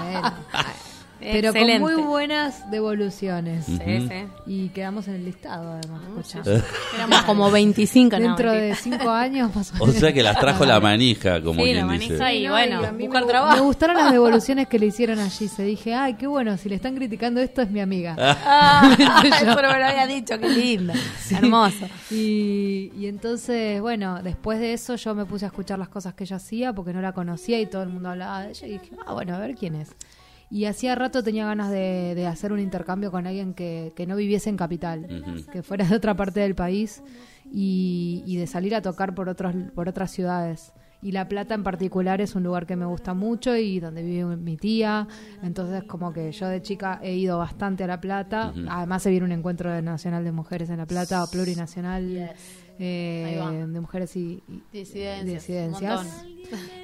Bueno, 0.00 0.32
pero 1.22 1.48
Excelente. 1.50 1.80
con 1.80 1.94
muy 1.94 2.02
buenas 2.02 2.70
devoluciones. 2.70 3.64
Sí, 3.66 3.78
sí. 3.78 4.24
Y 4.46 4.68
quedamos 4.70 5.06
en 5.08 5.14
el 5.14 5.24
listado, 5.24 5.72
además. 5.72 6.00
escuchá. 6.08 6.60
Éramos 6.94 7.22
como 7.26 7.50
25, 7.50 8.18
no, 8.18 8.22
Dentro 8.28 8.50
de 8.52 8.58
mentira. 8.72 8.76
cinco 8.98 9.10
años, 9.10 9.54
más 9.54 9.70
o 9.72 9.74
O 9.82 9.86
menos. 9.86 10.00
sea 10.00 10.12
que 10.12 10.22
las 10.22 10.38
trajo 10.38 10.64
la 10.66 10.80
manija, 10.80 11.40
como 11.42 11.60
Sí, 11.62 11.72
quien 11.72 11.86
la 11.86 11.92
dice. 11.94 12.06
manija 12.08 12.32
y 12.34 12.44
No, 12.46 12.52
bueno, 12.52 12.84
a 12.86 12.92
mí 12.92 13.04
buscar 13.04 13.22
me, 13.24 13.28
trabajo. 13.28 13.54
Me 13.56 13.62
gustaron 13.62 13.96
las 13.96 14.12
devoluciones 14.12 14.68
que 14.68 14.78
le 14.78 14.86
hicieron 14.86 15.18
allí. 15.18 15.48
Se 15.48 15.62
dije, 15.62 15.94
ay, 15.94 16.14
qué 16.14 16.26
bueno, 16.26 16.56
si 16.56 16.68
le 16.68 16.74
están 16.76 16.94
criticando 16.96 17.40
esto 17.40 17.62
es 17.62 17.70
mi 17.70 17.80
amiga. 17.80 18.16
Ah, 18.18 18.94
eso 19.24 19.46
no 19.46 19.56
me 19.56 19.62
lo 19.62 19.68
había 19.68 20.06
dicho, 20.06 20.38
qué 20.38 20.48
lindo. 20.48 20.92
Hermoso. 21.30 21.86
Y, 22.10 22.92
y 22.98 23.06
entonces, 23.06 23.80
bueno, 23.80 24.22
después 24.22 24.58
de 24.60 24.72
eso 24.72 24.96
yo 24.96 25.14
me 25.14 25.24
puse 25.24 25.44
a 25.44 25.48
escuchar 25.48 25.78
las 25.78 25.88
cosas 25.88 26.14
que 26.14 26.24
ella 26.24 26.36
hacía 26.36 26.72
porque 26.72 26.92
no 26.92 27.00
la 27.00 27.12
conocía 27.12 27.60
y 27.60 27.66
todo 27.66 27.82
el 27.82 27.88
mundo 27.88 28.10
hablaba 28.10 28.42
de 28.42 28.50
ella. 28.50 28.66
Y 28.66 28.70
dije, 28.72 28.90
ah, 29.06 29.12
bueno, 29.12 29.34
a 29.34 29.38
ver 29.38 29.54
quién 29.54 29.74
es. 29.76 29.90
Y 30.52 30.66
hacía 30.66 30.94
rato 30.94 31.22
tenía 31.22 31.46
ganas 31.46 31.70
de, 31.70 32.14
de 32.14 32.26
hacer 32.26 32.52
un 32.52 32.60
intercambio 32.60 33.10
con 33.10 33.26
alguien 33.26 33.54
que, 33.54 33.94
que 33.96 34.06
no 34.06 34.16
viviese 34.16 34.50
en 34.50 34.58
Capital, 34.58 35.46
que 35.50 35.62
fuera 35.62 35.86
de 35.86 35.96
otra 35.96 36.14
parte 36.14 36.40
del 36.40 36.54
país 36.54 37.02
y, 37.50 38.22
y 38.26 38.36
de 38.36 38.46
salir 38.46 38.74
a 38.74 38.82
tocar 38.82 39.14
por, 39.14 39.30
otros, 39.30 39.54
por 39.74 39.88
otras 39.88 40.10
ciudades. 40.10 40.74
Y 41.00 41.12
La 41.12 41.26
Plata 41.26 41.54
en 41.54 41.62
particular 41.62 42.20
es 42.20 42.34
un 42.34 42.42
lugar 42.42 42.66
que 42.66 42.76
me 42.76 42.84
gusta 42.84 43.14
mucho 43.14 43.56
y 43.56 43.80
donde 43.80 44.02
vive 44.02 44.36
mi 44.36 44.58
tía. 44.58 45.08
Entonces 45.42 45.84
como 45.84 46.12
que 46.12 46.30
yo 46.30 46.46
de 46.48 46.60
chica 46.60 47.00
he 47.02 47.14
ido 47.14 47.38
bastante 47.38 47.84
a 47.84 47.86
La 47.86 48.02
Plata. 48.02 48.52
Además 48.68 49.02
se 49.02 49.10
viene 49.10 49.24
un 49.24 49.32
encuentro 49.32 49.80
nacional 49.80 50.22
de 50.22 50.32
mujeres 50.32 50.68
en 50.68 50.76
La 50.76 50.86
Plata 50.86 51.24
o 51.24 51.30
plurinacional 51.30 52.34
eh, 52.84 53.66
de 53.68 53.80
mujeres 53.80 54.16
y, 54.16 54.42
y- 54.48 54.62
Disidencias. 54.72 56.24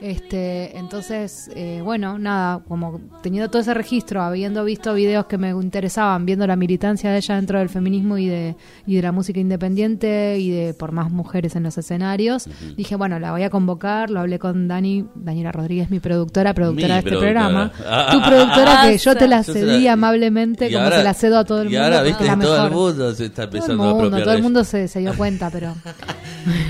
Este, 0.01 0.79
entonces, 0.79 1.51
eh, 1.55 1.81
bueno, 1.85 2.19
nada, 2.19 2.61
como 2.67 3.01
teniendo 3.23 3.51
todo 3.51 3.61
ese 3.61 3.75
registro, 3.75 4.23
habiendo 4.23 4.65
visto 4.65 4.95
videos 4.95 5.27
que 5.27 5.37
me 5.37 5.51
interesaban, 5.51 6.25
viendo 6.25 6.47
la 6.47 6.57
militancia 6.57 7.11
de 7.11 7.19
ella 7.19 7.35
dentro 7.35 7.59
del 7.59 7.69
feminismo 7.69 8.17
y 8.17 8.29
de, 8.29 8.57
y 8.87 8.97
de 8.97 9.03
la 9.03 9.13
música 9.13 9.41
independiente 9.41 10.39
y 10.39 10.51
de 10.51 10.73
por 10.75 10.93
más 10.93 11.11
mujeres 11.11 11.57
en 11.57 11.65
los 11.65 11.77
escenarios, 11.77 12.49
dije, 12.77 12.95
bueno, 12.97 13.19
la 13.19 13.33
voy 13.33 13.43
a 13.43 13.51
convocar, 13.51 14.11
lo 14.11 14.21
hablé 14.21 14.39
con 14.39 14.69
Dani, 14.69 15.05
Daniela 15.17 15.53
Rodríguez, 15.53 15.91
mi 15.91 16.01
productora, 16.01 16.55
productora 16.55 16.87
Mi 16.87 16.93
de 16.93 16.99
este 16.99 17.11
productora. 17.11 17.33
programa, 17.49 17.73
Ah, 17.85 18.09
tu 18.13 18.23
productora 18.23 18.83
que 18.89 18.99
yo 18.99 19.17
te 19.17 19.29
la 19.29 19.43
cedí 19.43 19.85
la- 19.85 19.93
amablemente, 19.95 20.69
y 20.69 20.73
como 20.73 20.85
ahora- 20.85 20.99
se 20.99 21.05
la 21.05 21.15
cedo 21.15 21.39
a 21.39 21.45
todo 21.45 21.63
el 21.63 21.69
y 21.69 21.71
mundo. 21.73 21.85
ahora, 21.85 22.03
viste, 22.03 22.25
la 22.25 22.39
todo 22.39 22.65
el 22.67 22.73
mundo 22.73 23.15
se 23.15 23.25
está 23.27 23.43
Todo 23.43 23.51
el 23.51 23.57
empezando 23.59 23.83
a 23.83 23.87
mundo, 23.89 23.99
apropiar 24.07 24.25
todo 24.25 24.35
el 24.35 24.43
mundo 24.43 24.65
se, 24.65 24.89
se 24.89 25.01
dio 25.01 25.15
cuenta, 25.17 25.51
pero. 25.51 25.75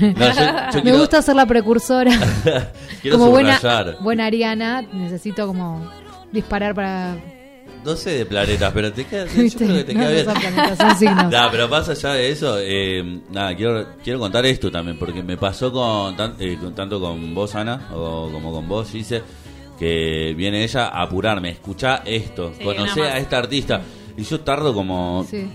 No, 0.01 0.33
yo- 0.33 0.41
yo 0.41 0.73
me 0.75 0.81
quiero- 0.81 0.97
gusta 0.99 1.21
ser 1.21 1.35
la 1.35 1.45
precursora. 1.45 2.11
quiero 3.01 3.17
como 3.17 3.31
buena, 3.31 3.57
subrayar. 3.57 3.97
buena 4.01 4.25
Ariana, 4.25 4.81
necesito 4.81 5.47
como 5.47 5.89
disparar 6.31 6.73
para. 6.75 7.17
No 7.85 7.95
sé 7.95 8.09
de 8.11 8.25
planetas, 8.25 8.73
pero 8.73 8.91
te 8.91 9.05
queda, 9.05 9.25
yo 9.25 9.31
creo 9.57 9.75
que 9.75 9.83
te 9.85 9.93
No, 9.93 9.99
queda 10.01 10.09
no 10.09 10.13
bien. 10.13 10.25
son 10.25 10.33
planetas, 10.33 10.77
son 10.77 10.97
signos. 10.97 11.31
Nah, 11.31 11.49
pero 11.49 11.67
más 11.69 11.87
allá 11.87 12.13
de 12.13 12.29
eso, 12.29 12.57
eh, 12.59 13.21
nada, 13.31 13.55
quiero, 13.55 13.87
quiero 14.03 14.19
contar 14.19 14.45
esto 14.45 14.69
también, 14.69 14.97
porque 14.99 15.23
me 15.23 15.37
pasó 15.37 15.71
con, 15.71 16.15
tan- 16.17 16.35
eh, 16.39 16.57
con- 16.61 16.75
tanto 16.75 16.99
con 16.99 17.33
vos, 17.33 17.55
Ana, 17.55 17.87
o 17.93 18.29
como 18.31 18.51
con 18.51 18.67
vos, 18.67 18.89
Gise, 18.91 19.21
que 19.79 20.33
viene 20.35 20.61
ella 20.63 20.87
a 20.89 21.03
apurarme, 21.03 21.51
escuchá 21.51 22.01
esto, 22.05 22.51
Sí, 22.59 22.65
más. 22.65 22.97
a 22.97 23.17
esta 23.17 23.37
artista, 23.37 23.81
y 24.17 24.23
yo 24.23 24.41
tardo 24.41 24.73
como 24.73 25.25
Sí. 25.29 25.49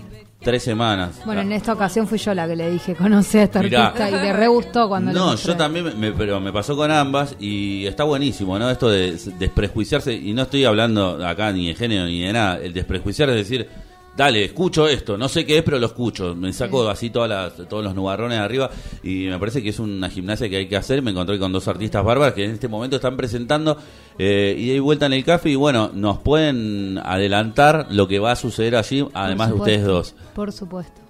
Tres 0.45 0.63
semanas. 0.63 1.19
Bueno, 1.25 1.41
en 1.41 1.51
esta 1.51 1.73
ocasión 1.73 2.07
fui 2.07 2.17
yo 2.19 2.33
la 2.33 2.47
que 2.47 2.55
le 2.55 2.69
dije, 2.71 2.95
conocí 2.95 3.37
a 3.39 3.43
esta 3.43 3.61
Mirá. 3.61 3.87
artista 3.87 4.09
y 4.09 4.13
le 4.13 4.31
re 4.31 4.47
gustó 4.47 4.87
cuando 4.87 5.11
No, 5.11 5.35
yo 5.35 5.57
también, 5.57 5.99
me- 5.99 6.11
pero 6.13 6.39
me 6.39 6.53
pasó 6.53 6.77
con 6.77 6.89
ambas 6.91 7.35
y 7.39 7.85
está 7.87 8.03
buenísimo, 8.05 8.57
¿no? 8.57 8.69
Esto 8.69 8.87
de 8.89 9.17
desprejuiciarse, 9.39 10.13
y 10.13 10.31
no 10.33 10.43
estoy 10.43 10.63
hablando 10.65 11.25
acá 11.27 11.51
ni 11.51 11.67
de 11.67 11.75
género 11.75 12.05
ni 12.05 12.21
de 12.21 12.31
nada, 12.31 12.59
el 12.59 12.71
desprejuiciar 12.73 13.29
es 13.31 13.35
decir, 13.35 13.67
dale, 14.15 14.45
escucho 14.45 14.87
esto, 14.87 15.17
no 15.17 15.27
sé 15.27 15.45
qué 15.45 15.57
es, 15.57 15.63
pero 15.63 15.79
lo 15.79 15.87
escucho, 15.87 16.35
me 16.35 16.51
saco 16.53 16.87
así 16.89 17.09
todas 17.09 17.29
las, 17.29 17.67
todos 17.67 17.83
los 17.83 17.95
nubarrones 17.95 18.37
de 18.37 18.43
arriba 18.43 18.69
y 19.03 19.27
me 19.27 19.37
parece 19.39 19.61
que 19.61 19.69
es 19.69 19.79
una 19.79 20.09
gimnasia 20.09 20.49
que 20.49 20.57
hay 20.57 20.67
que 20.67 20.77
hacer, 20.77 21.01
me 21.01 21.11
encontré 21.11 21.37
con 21.39 21.51
dos 21.51 21.67
artistas 21.67 22.03
bárbaras 22.03 22.33
que 22.33 22.45
en 22.45 22.51
este 22.51 22.67
momento 22.67 22.95
están 22.95 23.17
presentando 23.17 23.77
eh, 24.17 24.55
y 24.57 24.69
de 24.69 24.79
vuelta 24.79 25.05
en 25.05 25.13
el 25.13 25.23
café 25.23 25.49
y 25.49 25.55
bueno, 25.55 25.91
nos 25.93 26.19
pueden 26.19 26.99
adelantar 27.03 27.87
lo 27.89 28.07
que 28.07 28.19
va 28.19 28.31
a 28.31 28.35
suceder 28.35 28.75
allí, 28.75 29.07
además 29.13 29.49
de 29.49 29.55
ustedes 29.55 29.83
dos. 29.83 30.15
Por 30.33 30.51
supuesto. 30.51 31.04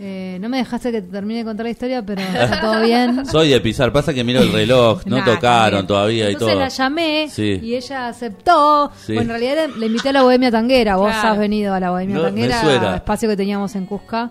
Eh, 0.00 0.38
no 0.40 0.48
me 0.48 0.58
dejaste 0.58 0.92
que 0.92 1.02
te 1.02 1.08
termine 1.08 1.40
de 1.40 1.44
contar 1.44 1.64
la 1.64 1.70
historia, 1.70 2.02
pero 2.06 2.20
está 2.22 2.60
todo 2.60 2.80
bien. 2.82 3.26
Soy 3.26 3.48
de 3.48 3.60
pisar, 3.60 3.92
pasa 3.92 4.14
que 4.14 4.22
miro 4.22 4.40
el 4.40 4.52
reloj, 4.52 5.02
no 5.06 5.16
Nah, 5.18 5.24
tocaron 5.24 5.86
todavía 5.88 6.28
y 6.30 6.32
Entonces 6.34 6.54
todo. 6.54 6.60
la 6.60 6.68
llamé 6.68 7.26
Sí. 7.28 7.58
y 7.62 7.74
ella 7.74 8.08
aceptó. 8.08 8.92
Sí. 8.96 9.14
Bueno, 9.14 9.34
en 9.34 9.40
realidad 9.40 9.68
le, 9.76 9.86
invité 9.86 10.10
a 10.10 10.12
la 10.12 10.22
Bohemia 10.22 10.50
Tanguera. 10.52 10.96
Vos 10.96 11.10
Claro. 11.10 11.28
has 11.30 11.38
venido 11.38 11.74
a 11.74 11.80
la 11.80 11.90
Bohemia 11.90 12.14
No, 12.16 12.22
Tanguera, 12.22 12.94
espacio 12.96 13.28
que 13.28 13.36
teníamos 13.36 13.74
en 13.74 13.86
Cusca. 13.86 14.30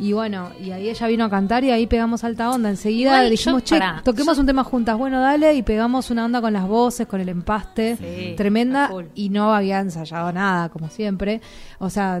Y 0.00 0.12
bueno, 0.14 0.50
y 0.60 0.70
ahí 0.70 0.88
ella 0.88 1.06
vino 1.06 1.24
a 1.26 1.30
cantar 1.30 1.62
y 1.64 1.70
ahí 1.70 1.86
pegamos 1.86 2.24
alta 2.24 2.50
onda. 2.50 2.70
Enseguida 2.70 3.10
Igual 3.10 3.24
le 3.24 3.30
dijimos, 3.30 3.64
yo- 3.64 3.78
che, 3.78 3.84
toquemos 4.02 4.38
un 4.38 4.46
tema 4.46 4.64
juntas. 4.64 4.96
Bueno, 4.96 5.20
dale. 5.20 5.52
Y 5.54 5.62
pegamos 5.62 6.10
una 6.10 6.24
onda 6.24 6.40
con 6.40 6.52
las 6.54 6.66
voces, 6.66 7.06
con 7.06 7.20
el 7.20 7.28
empaste. 7.28 7.96
Sí, 7.96 8.34
tremenda. 8.36 8.90
Y 9.14 9.28
no 9.28 9.54
había 9.54 9.78
ensayado 9.80 10.32
nada, 10.32 10.70
como 10.70 10.88
siempre. 10.88 11.40
O 11.78 11.90
sea, 11.90 12.20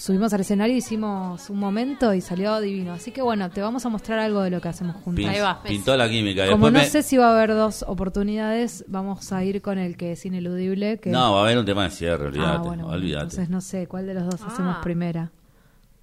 subimos 0.00 0.32
al 0.32 0.40
escenario, 0.40 0.74
hicimos 0.74 1.50
un 1.50 1.58
momento 1.58 2.14
y 2.14 2.22
salió 2.22 2.58
divino. 2.60 2.94
Así 2.94 3.10
que 3.12 3.20
bueno, 3.20 3.50
te 3.50 3.60
vamos 3.60 3.84
a 3.84 3.90
mostrar 3.90 4.18
algo 4.18 4.40
de 4.42 4.48
lo 4.50 4.60
que 4.60 4.68
hacemos 4.68 4.96
juntas. 4.96 5.24
Pin- 5.24 5.28
Ahí 5.28 5.40
va. 5.40 5.62
Pintó 5.62 5.94
la 5.96 6.08
química. 6.08 6.44
Como 6.50 6.66
Después 6.66 6.72
no 6.72 6.78
me- 6.78 6.84
sé 6.86 7.02
si 7.02 7.16
va 7.18 7.28
a 7.28 7.32
haber 7.36 7.50
dos 7.50 7.84
oportunidades, 7.86 8.84
vamos 8.88 9.30
a 9.32 9.44
ir 9.44 9.60
con 9.60 9.78
el 9.78 9.96
que 9.98 10.12
es 10.12 10.24
ineludible. 10.24 10.98
Que... 11.00 11.10
No, 11.10 11.34
va 11.34 11.40
a 11.40 11.44
haber 11.44 11.58
un 11.58 11.66
tema 11.66 11.84
de 11.84 11.90
cierre, 11.90 12.26
olvídate. 12.28 12.50
ah, 12.50 12.58
bueno, 12.58 12.84
bueno, 12.84 12.88
olvídate. 12.88 13.24
entonces 13.24 13.50
no 13.50 13.60
sé 13.60 13.86
cuál 13.86 14.06
de 14.06 14.14
los 14.14 14.24
dos 14.24 14.40
Ah. 14.42 14.46
hacemos 14.48 14.76
primera. 14.78 15.30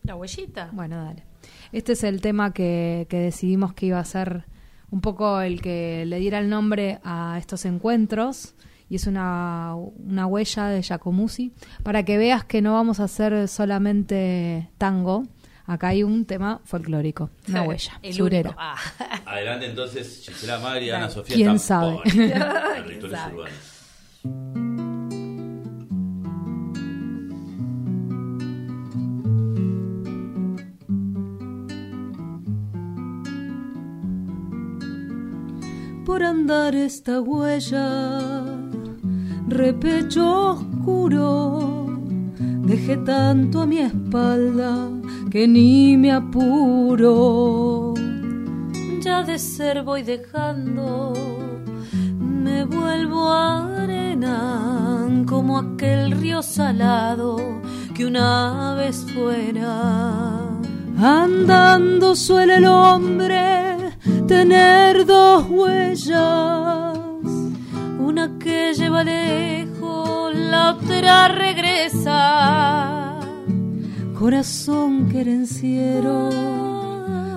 La 0.04 0.16
huellita. 0.16 0.70
Bueno, 0.74 1.04
dale. 1.04 1.24
Este 1.72 1.94
es 1.94 2.04
el 2.04 2.22
tema 2.22 2.54
que, 2.54 3.08
que 3.10 3.18
decidimos 3.18 3.74
que 3.74 3.88
iba 3.88 4.00
a 4.00 4.06
ser 4.06 4.46
un 4.92 5.01
poco 5.01 5.42
el 5.42 5.60
que 5.62 6.06
le 6.06 6.20
diera 6.20 6.39
el 6.39 6.50
nombre 6.50 7.00
a 7.04 7.36
estos 7.39 7.66
encuentros. 7.66 8.54
Y 8.89 8.96
es 8.96 9.08
una, 9.08 9.75
una 9.75 10.27
huella 10.27 10.67
de 10.67 10.82
Giacomuzzi. 10.82 11.51
Para 11.84 12.03
que 12.03 12.17
veas 12.17 12.46
que 12.46 12.62
no 12.62 12.74
vamos 12.74 13.00
a 13.00 13.06
hacer 13.06 13.48
solamente 13.48 14.70
tango. 14.77 15.24
Acá 15.65 15.89
hay 15.89 16.03
un 16.03 16.25
tema 16.25 16.62
folclórico. 16.63 17.29
Una 17.50 17.63
huella. 17.67 18.00
El 18.01 18.13
surera. 18.13 18.56
Ah. 18.58 18.77
Adelante 19.25 19.65
entonces, 19.65 20.24
Gisela 20.25 20.60
Magri, 20.60 20.89
Ana 20.89 21.10
Sofía. 21.10 21.36
¿Quién 21.36 21.60
sabe? 21.60 22.00
En 22.06 22.88
Rituales 22.88 23.20
urbanos. 23.34 23.77
por 36.17 36.24
andar 36.24 36.74
esta 36.74 37.22
huella, 37.22 38.57
repecho 39.48 40.51
oscuro, 40.51 42.00
dejé 42.38 42.98
tanto 42.98 43.62
a 43.62 43.66
mi 43.66 43.80
espalda 43.80 44.89
que 45.32 45.48
ni 45.48 45.98
me 45.98 46.12
apuro. 46.12 47.94
Ya 49.01 49.24
de 49.24 49.39
ser 49.39 49.84
voy 49.84 50.04
dejando, 50.04 51.13
me 52.20 52.66
vuelvo 52.66 53.32
arena 53.32 54.77
como 55.25 55.58
aquel 55.58 56.12
río 56.12 56.42
salado 56.42 57.38
que 57.94 58.06
una 58.06 58.75
vez 58.75 59.06
fuera. 59.13 60.48
Andando 61.00 62.16
suele 62.16 62.56
el 62.56 62.66
hombre 62.66 63.77
tener 64.27 65.06
dos 65.06 65.46
huellas, 65.50 66.87
que 68.39 68.74
lleva 68.74 69.03
lejos, 69.03 70.34
la 70.36 70.72
otra 70.72 71.27
regresa. 71.27 73.19
Corazón 74.17 75.10
querenciero, 75.10 76.29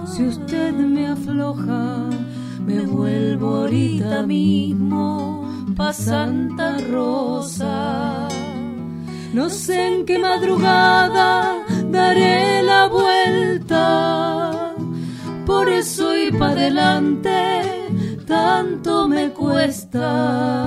si 0.06 0.24
usted 0.24 0.72
me 0.72 1.08
afloja, 1.08 2.08
me 2.64 2.80
vuelvo 2.82 3.56
ahorita 3.56 4.22
mismo 4.22 5.44
pa' 5.76 5.92
Santa 5.92 6.78
Rosa. 6.78 8.28
No 9.32 9.48
sé 9.48 9.86
en 9.86 10.06
qué 10.06 10.18
madrugada 10.18 11.56
daré 11.90 12.62
la 12.62 12.88
vuelta. 12.88 14.74
Por 15.46 15.68
eso 15.68 16.16
y 16.16 16.30
para 16.32 16.52
adelante 16.52 17.30
tanto 18.26 19.08
me 19.08 19.30
cuesta. 19.30 20.59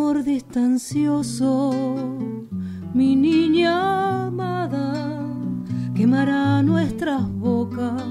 Amor 0.00 0.24
distancioso, 0.24 1.72
mi 2.94 3.14
niña 3.14 4.28
amada, 4.28 4.94
quemará 5.94 6.62
nuestras 6.62 7.28
bocas, 7.30 8.02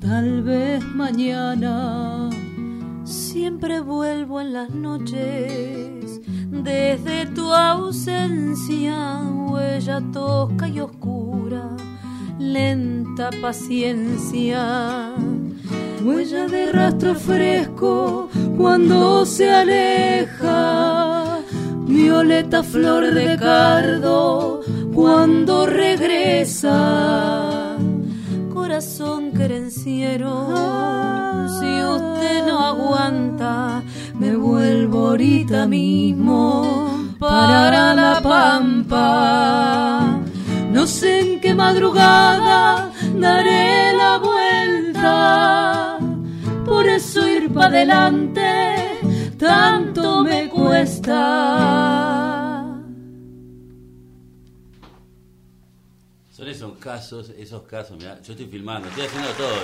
tal 0.00 0.42
vez 0.42 0.84
mañana. 0.84 2.30
Siempre 3.04 3.78
vuelvo 3.78 4.40
en 4.40 4.52
las 4.54 4.70
noches 4.70 6.20
desde 6.50 7.26
tu 7.26 7.52
ausencia, 7.52 9.20
huella 9.50 10.00
tosca 10.12 10.66
y 10.68 10.80
oscura, 10.80 11.76
lenta 12.40 13.30
paciencia. 13.40 15.14
Huella 16.02 16.48
de 16.48 16.72
rastro 16.72 17.14
fresco 17.14 18.30
cuando 18.56 19.26
se 19.26 19.50
aleja, 19.50 21.19
violeta 21.90 22.62
flor 22.62 23.12
de 23.12 23.36
cardo 23.36 24.60
cuando 24.94 25.66
regresa. 25.66 26.76
Corazón 28.52 29.32
querenciero, 29.32 30.32
si 31.58 31.82
usted 31.82 32.46
no 32.46 32.58
aguanta, 32.72 33.82
me 34.14 34.36
vuelvo 34.36 35.08
ahorita 35.08 35.66
mismo 35.66 37.08
para 37.18 37.94
la 37.94 38.20
pampa. 38.22 40.20
No 40.72 40.86
sé 40.86 41.20
en 41.20 41.40
qué 41.40 41.52
madrugada 41.54 42.90
daré 43.18 43.92
la 43.96 44.18
vuelta, 44.18 45.98
por 46.64 46.88
eso 46.88 47.26
ir 47.28 47.52
para 47.52 47.66
adelante 47.66 48.39
tanto 49.40 50.22
me 50.22 50.48
cuesta. 50.48 51.16
Son 56.30 56.48
esos 56.48 56.78
casos, 56.78 57.30
esos 57.30 57.62
casos, 57.62 57.98
mirá, 57.98 58.20
yo 58.22 58.32
estoy 58.32 58.46
filmando, 58.46 58.88
estoy 58.88 59.06
haciendo 59.06 59.30
todo. 59.30 59.56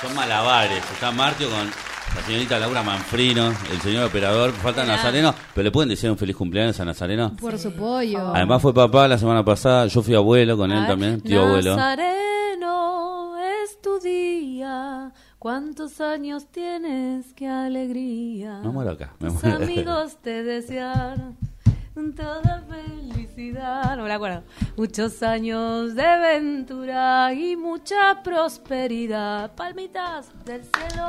Son 0.00 0.14
malabares. 0.14 0.82
Está 0.92 1.10
Martio 1.10 1.48
con 1.50 1.68
la 2.14 2.22
señorita 2.24 2.58
Laura 2.58 2.82
Manfrino, 2.82 3.52
el 3.72 3.80
señor 3.80 4.04
operador, 4.04 4.52
falta. 4.52 4.84
Nazareno, 4.84 5.34
pero 5.54 5.64
le 5.64 5.70
pueden 5.72 5.88
decir 5.88 6.10
un 6.10 6.16
feliz 6.16 6.36
cumpleaños 6.36 6.78
a 6.80 6.84
Nazareno. 6.84 7.36
Por 7.40 7.58
su 7.58 7.72
pollo. 7.72 8.32
Además 8.34 8.62
fue 8.62 8.72
papá 8.72 9.08
la 9.08 9.18
semana 9.18 9.44
pasada, 9.44 9.86
yo 9.88 10.00
fui 10.02 10.14
abuelo 10.14 10.56
con 10.56 10.70
él 10.70 10.78
Ay, 10.82 10.88
también, 10.88 11.20
tío 11.20 11.42
abuelo. 11.42 11.76
Nazareno, 11.76 13.36
es 13.64 13.80
tu 13.80 13.98
día. 13.98 15.12
¿Cuántos 15.38 16.00
años 16.00 16.46
tienes? 16.50 17.32
¡Qué 17.34 17.46
alegría! 17.46 18.60
Me 18.62 18.70
muero 18.70 18.90
acá, 18.92 19.14
me 19.20 19.28
Tus 19.30 19.42
muero. 19.42 19.62
amigos 19.64 20.16
te 20.22 20.42
desean 20.42 21.36
toda 22.16 22.64
felicidad. 22.68 23.96
No 23.96 24.04
me 24.04 24.12
acuerdo. 24.12 24.42
Muchos 24.76 25.22
años 25.22 25.94
de 25.94 26.02
aventura 26.04 27.32
y 27.32 27.54
mucha 27.56 28.20
prosperidad. 28.22 29.54
Palmitas 29.54 30.30
del 30.44 30.62
cielo. 30.64 31.08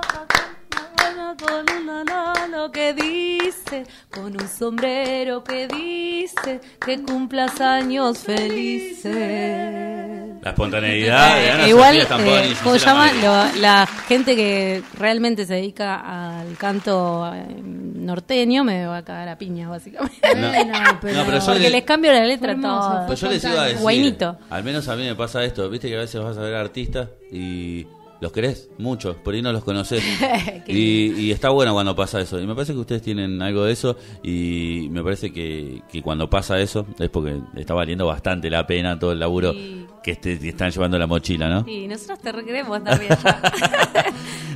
Con 1.39 1.65
una 1.81 2.03
mano 2.03 2.71
que 2.71 2.93
dice, 2.93 3.83
con 4.11 4.39
un 4.39 4.47
sombrero 4.47 5.43
que 5.43 5.67
dice 5.67 6.59
que 6.83 7.01
cumplas 7.03 7.59
años 7.61 8.19
felices. 8.19 9.98
La 10.41 10.51
espontaneidad 10.51 11.35
de 11.35 11.65
Eh, 11.65 11.69
igual, 11.69 11.95
Sofía 11.95 12.05
Stamponi 12.05 12.37
eh, 12.37 13.59
la 13.59 13.85
gente 14.07 14.35
que 14.35 14.81
realmente 14.97 15.45
se 15.45 15.55
dedica 15.55 16.39
al 16.39 16.55
canto 16.57 17.29
eh, 17.33 17.45
norteño 17.61 18.63
me 18.63 18.85
va 18.85 18.97
a 18.97 19.03
cagar 19.03 19.27
a 19.29 19.37
piña, 19.37 19.67
básicamente. 19.69 20.17
Pero, 21.01 21.17
No, 21.17 21.25
pero 21.25 21.39
Porque 21.45 21.59
le- 21.59 21.69
les 21.69 21.83
cambio 21.83 22.11
la 22.11 22.25
letra 22.25 22.55
toda. 22.59 23.05
Pues 23.07 23.19
yo 23.19 23.29
les 23.29 23.43
iba 23.43 23.61
a 23.61 23.65
decir, 23.65 23.81
Guainito. 23.81 24.37
al 24.49 24.63
menos 24.63 24.87
a 24.87 24.95
mí 24.95 25.03
me 25.03 25.15
pasa 25.15 25.43
esto, 25.43 25.69
viste 25.69 25.87
que 25.89 25.95
a 25.95 25.99
veces 25.99 26.21
vas 26.21 26.37
a 26.37 26.41
ver 26.41 26.55
artistas 26.55 27.09
y 27.31 27.85
los 28.21 28.31
querés 28.31 28.69
mucho, 28.77 29.15
por 29.23 29.33
ahí 29.33 29.41
no 29.41 29.51
los 29.53 29.63
conoces. 29.63 30.03
Qué 30.65 30.71
y, 30.73 31.11
y 31.19 31.31
está 31.31 31.49
bueno 31.49 31.73
cuando 31.73 31.95
pasa 31.95 32.19
eso. 32.19 32.39
Y 32.39 32.45
me 32.45 32.53
parece 32.53 32.73
que 32.73 32.79
ustedes 32.79 33.01
tienen 33.01 33.41
algo 33.41 33.63
de 33.65 33.73
eso 33.73 33.97
y 34.23 34.87
me 34.91 35.01
parece 35.03 35.31
que, 35.31 35.81
que 35.91 36.01
cuando 36.01 36.29
pasa 36.29 36.59
eso 36.59 36.85
es 36.99 37.09
porque 37.09 37.37
está 37.55 37.73
valiendo 37.73 38.05
bastante 38.05 38.49
la 38.49 38.65
pena 38.67 38.97
todo 38.99 39.11
el 39.13 39.19
laburo 39.19 39.53
Sí. 39.53 39.85
que 40.03 40.11
este- 40.11 40.37
te 40.37 40.49
están 40.49 40.71
llevando 40.71 40.97
la 40.99 41.07
mochila, 41.07 41.47
¿no? 41.49 41.65
Y 41.69 41.87
nosotros 41.87 42.19
te 42.19 42.31
requeremos 42.31 42.83
también. 42.83 43.09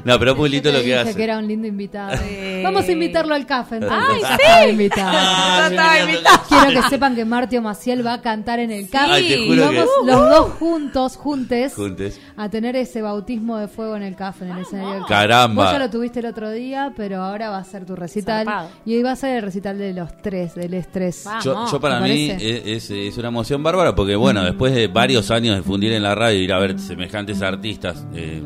No, 0.05 0.20
pero 0.20 0.36
te 0.36 0.72
lo 0.72 0.82
que 0.82 0.96
hace. 0.96 1.15
que 1.15 1.24
era 1.24 1.38
un 1.38 1.48
lindo 1.48 1.67
invitado. 1.67 2.22
Vamos 2.63 2.88
a 2.88 2.91
invitarlo 2.91 3.36
al 3.36 3.46
café 3.46 3.75
entonces. 3.75 4.10
Ay, 4.10 4.20
sí. 4.20 4.41
está 4.41 4.70
invitado. 4.70 5.12
Ah. 5.13 6.43
Quiero 6.50 6.82
que 6.82 6.89
sepan 6.89 7.15
que 7.15 7.25
Martio 7.25 7.62
Maciel 7.62 8.05
va 8.05 8.13
a 8.13 8.22
cantar 8.22 8.60
en 8.60 8.72
el 8.72 8.89
café. 8.89 9.12
Ay, 9.12 9.27
te 9.27 9.39
y 9.39 9.48
juro 9.48 9.70
que- 9.70 9.77
vamos 9.77 9.89
los 10.05 10.29
dos 10.29 10.50
juntos, 10.60 11.18
juntes, 11.18 11.74
Juntes. 11.75 12.20
a 12.37 12.50
tener 12.50 12.75
ese 12.75 13.01
bautismo 13.01 13.57
de 13.57 13.68
fuego 13.68 13.96
en 13.96 14.03
el 14.03 14.16
café, 14.16 14.46
en 14.46 14.51
el 14.51 14.59
escenario 14.61 14.94
del. 14.96 15.05
Caramba. 15.05 15.64
Vos 15.64 15.72
ya 15.74 15.79
lo 15.79 15.90
tuviste 15.90 16.20
el 16.20 16.25
otro 16.27 16.50
día, 16.51 16.94
pero 16.96 17.22
ahora 17.24 17.50
va 17.50 17.57
a 17.57 17.64
ser 17.64 17.85
tu 17.85 17.96
recital. 17.96 18.46
Zarpado. 18.46 18.70
Y 18.85 18.96
hoy 18.96 19.03
va 19.03 19.11
a 19.11 19.16
ser 19.16 19.37
el 19.37 19.42
recital 19.44 19.77
de 19.77 19.94
los 19.94 20.16
tres, 20.22 20.55
del 20.55 20.74
estrés. 20.74 21.25
Yo, 21.44 21.53
Vamos. 21.53 21.72
yo 21.72 21.79
para 21.79 22.01
¿te 22.01 22.09
mí 22.09 22.29
es, 22.29 22.66
es- 22.66 22.92
es 22.92 23.18
una 23.18 23.27
emoción 23.29 23.61
bárbara 23.64 23.96
porque, 23.96 24.16
bueno, 24.16 24.44
después 24.44 24.74
de 24.74 24.87
varios 24.87 25.31
años 25.31 25.55
de 25.55 25.64
fundir 25.64 25.92
en 25.94 26.03
la 26.03 26.16
radio 26.16 26.40
y 26.40 26.44
ir 26.44 26.53
a 26.53 26.59
ver 26.59 26.79
semejantes 26.79 27.42
artistas 27.42 28.05
eh, 28.16 28.42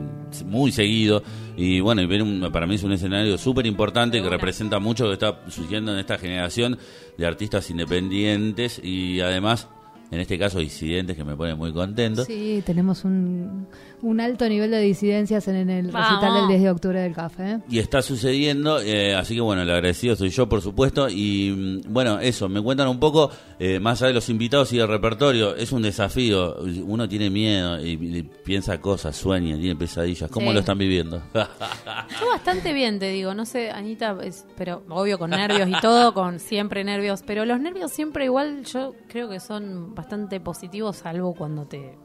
muy 0.45 0.71
seguido, 0.71 1.23
y 1.57 1.79
bueno, 1.79 2.03
y 2.03 2.49
para 2.51 2.67
mí 2.67 2.75
es 2.75 2.83
un 2.83 2.91
escenario 2.91 3.35
súper 3.39 3.65
importante 3.65 4.21
que 4.21 4.29
representa 4.29 4.77
mucho 4.77 5.07
que 5.07 5.13
está 5.13 5.41
sucediendo 5.47 5.91
en 5.91 5.97
esta 5.97 6.19
generación 6.19 6.77
de 7.17 7.25
artistas 7.25 7.71
independientes 7.71 8.79
y 8.83 9.19
además, 9.21 9.67
en 10.11 10.19
este 10.19 10.37
caso, 10.39 10.59
disidentes 10.59 11.15
que 11.17 11.23
me 11.23 11.35
ponen 11.35 11.57
muy 11.57 11.73
contento. 11.73 12.23
Sí, 12.25 12.63
tenemos 12.65 13.03
un, 13.03 13.67
un 14.01 14.19
alto 14.21 14.47
nivel 14.47 14.71
de 14.71 14.79
disidencias 14.81 15.47
en, 15.47 15.69
el 15.69 15.91
Vamos. 15.91 16.09
recital 16.09 16.33
del 16.35 16.47
10 16.47 16.61
de 16.61 16.69
octubre 16.69 16.99
del 17.01 17.13
café. 17.13 17.51
¿eh? 17.51 17.59
Y 17.69 17.79
está 17.79 18.01
sucediendo, 18.01 18.79
eh, 18.81 19.15
así 19.15 19.35
que 19.35 19.41
bueno, 19.41 19.61
el 19.63 19.69
agradecido 19.69 20.15
soy 20.15 20.29
yo, 20.29 20.47
por 20.47 20.61
supuesto. 20.61 21.07
Y 21.09 21.81
mm, 21.85 21.93
bueno, 21.93 22.19
eso, 22.19 22.47
me 22.47 22.61
cuentan 22.61 22.87
un 22.87 22.99
poco, 22.99 23.29
eh, 23.59 23.79
más 23.79 24.01
allá 24.01 24.09
de 24.09 24.13
los 24.15 24.29
invitados 24.29 24.71
y 24.73 24.77
del 24.77 24.87
repertorio, 24.87 25.55
es 25.55 25.71
un 25.71 25.81
desafío. 25.81 26.55
Uno 26.85 27.07
tiene 27.09 27.29
miedo 27.29 27.79
y, 27.85 27.91
y 27.93 28.23
piensa 28.23 28.79
cosas, 28.79 29.15
sueña, 29.15 29.57
tiene 29.57 29.75
pesadillas. 29.75 30.29
¿Cómo 30.31 30.47
Sí. 30.49 30.53
lo 30.53 30.59
están 30.61 30.77
viviendo? 30.77 31.21
Yo 31.33 32.27
bastante 32.31 32.73
bien, 32.73 32.99
te 32.99 33.09
digo. 33.09 33.33
No 33.33 33.45
sé, 33.45 33.71
Anita, 33.71 34.15
es- 34.23 34.45
pero 34.57 34.83
obvio 34.89 35.19
con 35.19 35.31
nervios 35.31 35.67
y 35.67 35.73
todo, 35.81 36.13
con 36.13 36.39
siempre 36.39 36.83
nervios. 36.83 37.23
Pero 37.25 37.45
los 37.45 37.59
nervios 37.59 37.91
siempre 37.91 38.25
igual 38.25 38.63
yo 38.65 38.93
creo 39.09 39.29
que 39.29 39.39
son 39.39 39.93
bastante 39.97 40.39
positivos, 40.39 40.97
salvo 40.97 41.33
cuando 41.33 41.65
te... 41.65 41.97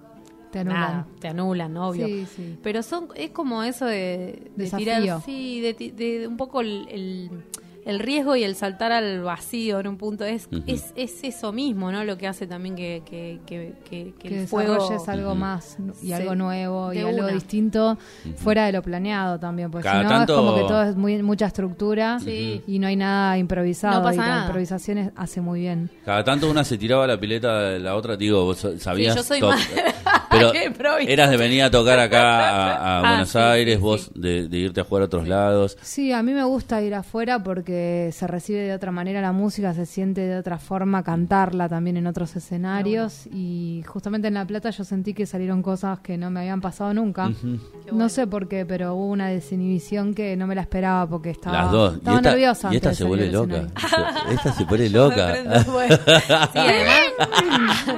Te 0.50 0.58
anulan. 0.58 0.80
nada, 0.80 1.06
te 1.18 1.28
anulan, 1.28 1.76
obvio. 1.78 2.06
Sí, 2.06 2.26
sí. 2.26 2.58
Pero 2.62 2.82
son 2.82 3.08
es 3.14 3.30
como 3.30 3.62
eso 3.62 3.86
de, 3.86 4.50
de 4.54 4.70
tirar, 4.70 5.22
sí, 5.22 5.62
de, 5.62 5.72
de 5.72 6.28
un 6.28 6.36
poco 6.36 6.60
el, 6.60 6.86
el, 6.90 7.30
el 7.84 7.98
riesgo 7.98 8.36
y 8.36 8.44
el 8.44 8.54
saltar 8.54 8.92
al 8.92 9.22
vacío 9.22 9.80
en 9.80 9.86
un 9.88 9.96
punto. 9.96 10.24
Es, 10.24 10.48
es, 10.66 10.92
es 10.96 11.24
eso 11.24 11.52
mismo, 11.52 11.90
¿no? 11.92 12.04
Lo 12.04 12.16
que 12.18 12.26
hace 12.28 12.46
también 12.46 12.76
que, 12.76 13.02
que, 13.04 13.40
que, 13.46 13.74
que- 13.88 14.14
que 14.20 14.28
que 14.28 14.40
el 14.42 14.46
fuego... 14.48 14.74
desarrolles 14.74 15.08
algo 15.08 15.34
más 15.34 15.76
y 16.02 16.06
Sí, 16.06 16.12
algo 16.12 16.34
nuevo 16.34 16.92
y 16.92 16.98
de 16.98 17.08
algo 17.08 17.18
una. 17.24 17.28
distinto 17.32 17.98
fuera 18.36 18.66
de 18.66 18.72
lo 18.72 18.82
planeado 18.82 19.38
también, 19.38 19.70
porque 19.70 19.84
Cada 19.88 19.98
si 19.98 20.04
no 20.04 20.08
tanto- 20.10 20.32
es 20.34 20.38
como 20.38 20.54
que 20.54 20.60
todo 20.62 20.82
es 20.84 20.96
muy 20.96 21.22
mucha 21.22 21.46
estructura 21.46 22.18
Sí. 22.20 22.62
y 22.66 22.78
no 22.78 22.86
hay 22.86 22.96
nada 22.96 23.36
improvisado 23.38 23.98
No 23.98 24.02
pasa 24.04 24.14
y 24.24 24.28
la 24.28 24.44
improvisación 24.46 24.98
es- 24.98 25.10
hace 25.16 25.40
muy 25.40 25.60
bien. 25.60 25.90
Cada 26.04 26.22
tanto 26.24 26.50
una 26.50 26.64
se 26.64 26.78
tiraba 26.78 27.06
la 27.06 27.18
pileta 27.18 27.60
de 27.70 27.78
la 27.80 27.94
otra, 27.96 28.16
digo, 28.16 28.44
vos 28.44 28.66
sabías. 28.78 29.14
Sí, 29.14 29.18
yo 29.18 29.24
soy 29.24 29.40
Pero 30.30 30.52
eras 31.06 31.30
de 31.30 31.36
venir 31.36 31.62
a 31.62 31.70
tocar 31.70 31.98
acá 31.98 32.20
a, 32.22 32.76
a 32.76 32.98
Ah, 32.98 33.00
Buenos 33.10 33.28
sí, 33.30 33.38
Aires, 33.38 33.76
sí, 33.76 33.80
vos 33.82 34.10
de, 34.14 34.48
de 34.48 34.58
irte 34.58 34.80
a 34.80 34.84
jugar 34.84 35.02
a 35.02 35.06
otros 35.06 35.28
lados. 35.28 35.76
Sí, 35.82 36.12
a 36.12 36.22
mí 36.22 36.32
me 36.32 36.44
gusta 36.44 36.80
ir 36.82 36.94
afuera 36.94 37.42
porque 37.42 38.10
se 38.12 38.26
recibe 38.26 38.60
de 38.60 38.72
otra 38.74 38.90
manera 38.92 39.20
la 39.20 39.32
música, 39.32 39.74
se 39.74 39.86
siente 39.86 40.22
de 40.22 40.36
otra 40.38 40.58
forma 40.58 41.02
cantarla 41.02 41.68
también 41.68 41.96
en 41.96 42.06
otros 42.06 42.34
escenarios 42.36 43.26
y 43.32 43.82
justamente 43.86 44.28
en 44.28 44.34
La 44.34 44.46
Plata 44.46 44.70
yo 44.70 44.84
sentí 44.84 45.14
que 45.14 45.26
salieron 45.26 45.62
cosas 45.62 46.00
que 46.00 46.16
no 46.18 46.30
me 46.30 46.40
habían 46.40 46.60
pasado 46.60 46.92
nunca. 46.94 47.30
No 47.92 48.08
sé 48.08 48.26
por 48.26 48.48
qué, 48.48 48.64
pero 48.66 48.94
hubo 48.94 49.06
una 49.06 49.28
desinhibición 49.28 50.14
que 50.14 50.36
no 50.36 50.46
me 50.46 50.54
la 50.54 50.62
esperaba 50.62 51.08
porque 51.08 51.30
estaba, 51.30 51.62
Las 51.62 51.70
dos. 51.72 51.94
estaba 51.96 52.14
y 52.14 52.18
esta, 52.18 52.30
nerviosa. 52.30 52.68
y 52.72 52.76
esta 52.76 52.94
se 52.94 53.04
vuelve 53.04 53.30
loca. 53.30 53.66
esta 54.30 54.52
se 54.52 54.64
pone 54.66 54.82
Me 54.84 54.90
loca. 54.90 55.28
prendo 55.32 55.60
fuego. 55.64 55.96
Sí, 56.52 56.58
además. 56.58 57.00
sí, 57.84 57.92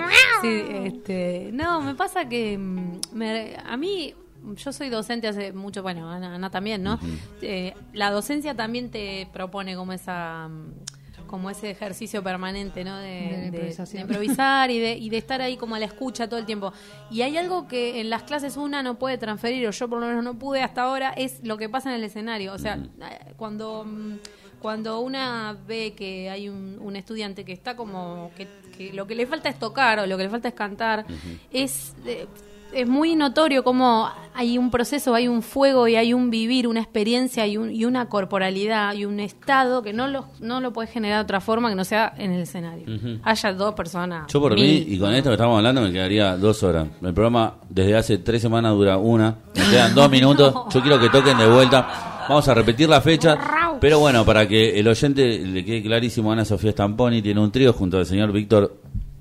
este, 0.87 1.51
no, 1.53 1.81
me 1.81 1.95
pasa 1.95 2.29
que 2.29 2.57
mm, 2.59 3.01
me- 3.13 3.57
a 3.65 3.77
mí. 3.77 4.15
Yo 4.57 4.75
soy 4.75 4.91
docente 4.91 5.27
hace 5.27 5.55
mucho, 5.55 5.83
bueno, 5.83 6.11
Ana, 6.11 6.35
Ana 6.35 6.51
también, 6.51 6.83
¿no? 6.83 7.01
Eh, 7.41 7.73
la 7.95 8.11
docencia 8.11 8.55
también 8.55 8.91
te 8.91 9.27
propone 9.33 9.75
como 9.75 9.95
esa 9.95 10.49
mm, 10.51 11.27
como 11.27 11.49
ese 11.49 11.71
ejercicio 11.71 12.23
permanente, 12.23 12.85
¿no? 12.85 12.99
De, 12.99 13.51
De 13.51 13.73
improvisar 14.03 14.71
y 14.71 14.79
de, 14.79 14.93
y 14.99 15.09
de 15.09 15.17
estar 15.17 15.41
ahí 15.41 15.57
como 15.57 15.75
a 15.75 15.79
la 15.79 15.87
escucha 15.87 16.29
todo 16.29 16.39
el 16.39 16.45
tiempo. 16.45 16.75
Y 17.11 17.23
hay 17.23 17.39
algo 17.39 17.67
que 17.67 18.01
en 18.03 18.11
las 18.11 18.25
clases 18.25 18.59
una 18.59 18.83
no 18.83 18.99
puede 18.99 19.17
transferir, 19.17 19.67
o 19.67 19.71
yo 19.71 19.89
por 19.89 19.99
lo 19.99 20.07
menos 20.07 20.23
no 20.23 20.39
pude 20.39 20.63
hasta 20.63 20.83
ahora, 20.83 21.15
es 21.17 21.41
lo 21.43 21.57
que 21.57 21.71
pasa 21.71 21.89
en 21.89 21.97
el 21.97 22.05
escenario. 22.05 22.53
O 22.53 22.59
sea, 22.59 22.75
eh, 22.77 23.33
cuando, 23.39 23.85
mm, 23.85 24.13
cuando 24.61 25.01
una 25.01 25.57
ve 25.67 25.95
que 25.97 26.29
hay 26.31 26.49
un, 26.51 26.79
un 26.81 26.97
estudiante 26.97 27.45
que 27.47 27.53
está 27.53 27.75
como, 27.75 28.31
que, 28.37 28.47
que 28.77 28.93
lo 28.93 29.07
que 29.07 29.15
le 29.15 29.27
falta 29.27 29.49
es 29.49 29.59
tocar 29.59 29.99
o 30.01 30.07
lo 30.07 30.17
que 30.17 30.25
le 30.25 30.31
falta 30.31 30.49
es 30.49 30.55
cantar, 30.55 31.05
es... 31.53 31.95
eh, 32.07 32.27
es 32.73 32.89
muy 32.89 33.15
notorio 33.15 33.63
cómo 33.63 34.11
hay 34.35 34.59
un 34.59 34.69
proceso, 34.73 35.15
hay 35.15 35.29
un 35.29 35.43
fuego 35.43 35.87
y 35.87 35.95
hay 35.95 36.13
un 36.13 36.29
vivir, 36.29 36.67
una 36.67 36.81
experiencia 36.81 37.47
y, 37.47 37.57
un- 37.57 37.71
y 37.73 37.85
una 37.85 38.07
corporalidad 38.09 38.95
y 38.95 39.05
un 39.05 39.21
estado 39.21 39.81
que 39.85 39.93
no 39.93 40.09
lo, 40.09 40.27
no 40.41 40.61
lo 40.61 40.73
puedes 40.73 40.91
generar 40.91 41.19
de 41.19 41.23
otra 41.23 41.41
forma 41.41 41.69
que 41.69 41.77
no 41.77 41.85
sea 41.85 42.13
en 42.19 42.33
el 42.33 42.43
escenario. 42.43 42.85
Haya 43.23 43.53
dos 43.53 43.75
personas. 43.75 44.27
Yo 44.27 44.41
por 44.41 44.55
mil. 44.55 44.65
mí, 44.89 44.93
y 44.93 44.99
con 44.99 45.15
esto 45.15 45.31
que 45.31 45.35
estamos 45.35 45.57
hablando, 45.57 45.83
me 45.83 45.93
quedaría 45.93 46.37
dos 46.37 46.65
horas. 46.65 46.89
El 47.01 47.15
programa 47.15 47.55
desde 47.69 47.95
hace 47.97 48.19
tres 48.19 48.43
semanas 48.43 48.73
dura 48.73 48.97
una. 48.99 49.37
Me 49.55 49.63
quedan 49.71 49.95
dos 49.95 50.11
minutos. 50.17 50.53
Yo 50.71 50.81
quiero 50.81 50.99
que 50.99 51.11
toquen 51.11 51.39
de 51.39 51.47
vuelta. 51.49 52.25
Vamos 52.29 52.49
a 52.49 52.55
repetir 52.55 52.89
la 52.89 53.01
fecha. 53.01 53.37
Pero 53.81 53.99
bueno, 53.99 54.25
para 54.25 54.47
que 54.49 54.79
el 54.79 54.89
oyente 54.89 55.39
le 55.39 55.65
quede 55.65 55.83
clarísimo, 55.83 56.33
Ana 56.33 56.45
Sofía 56.45 56.73
Stamponi 56.73 57.23
tiene 57.23 57.41
un 57.41 57.51
trío 57.51 57.73
junto 57.73 57.99
al 57.99 58.07
señor 58.07 58.33
Víctor 58.33 58.77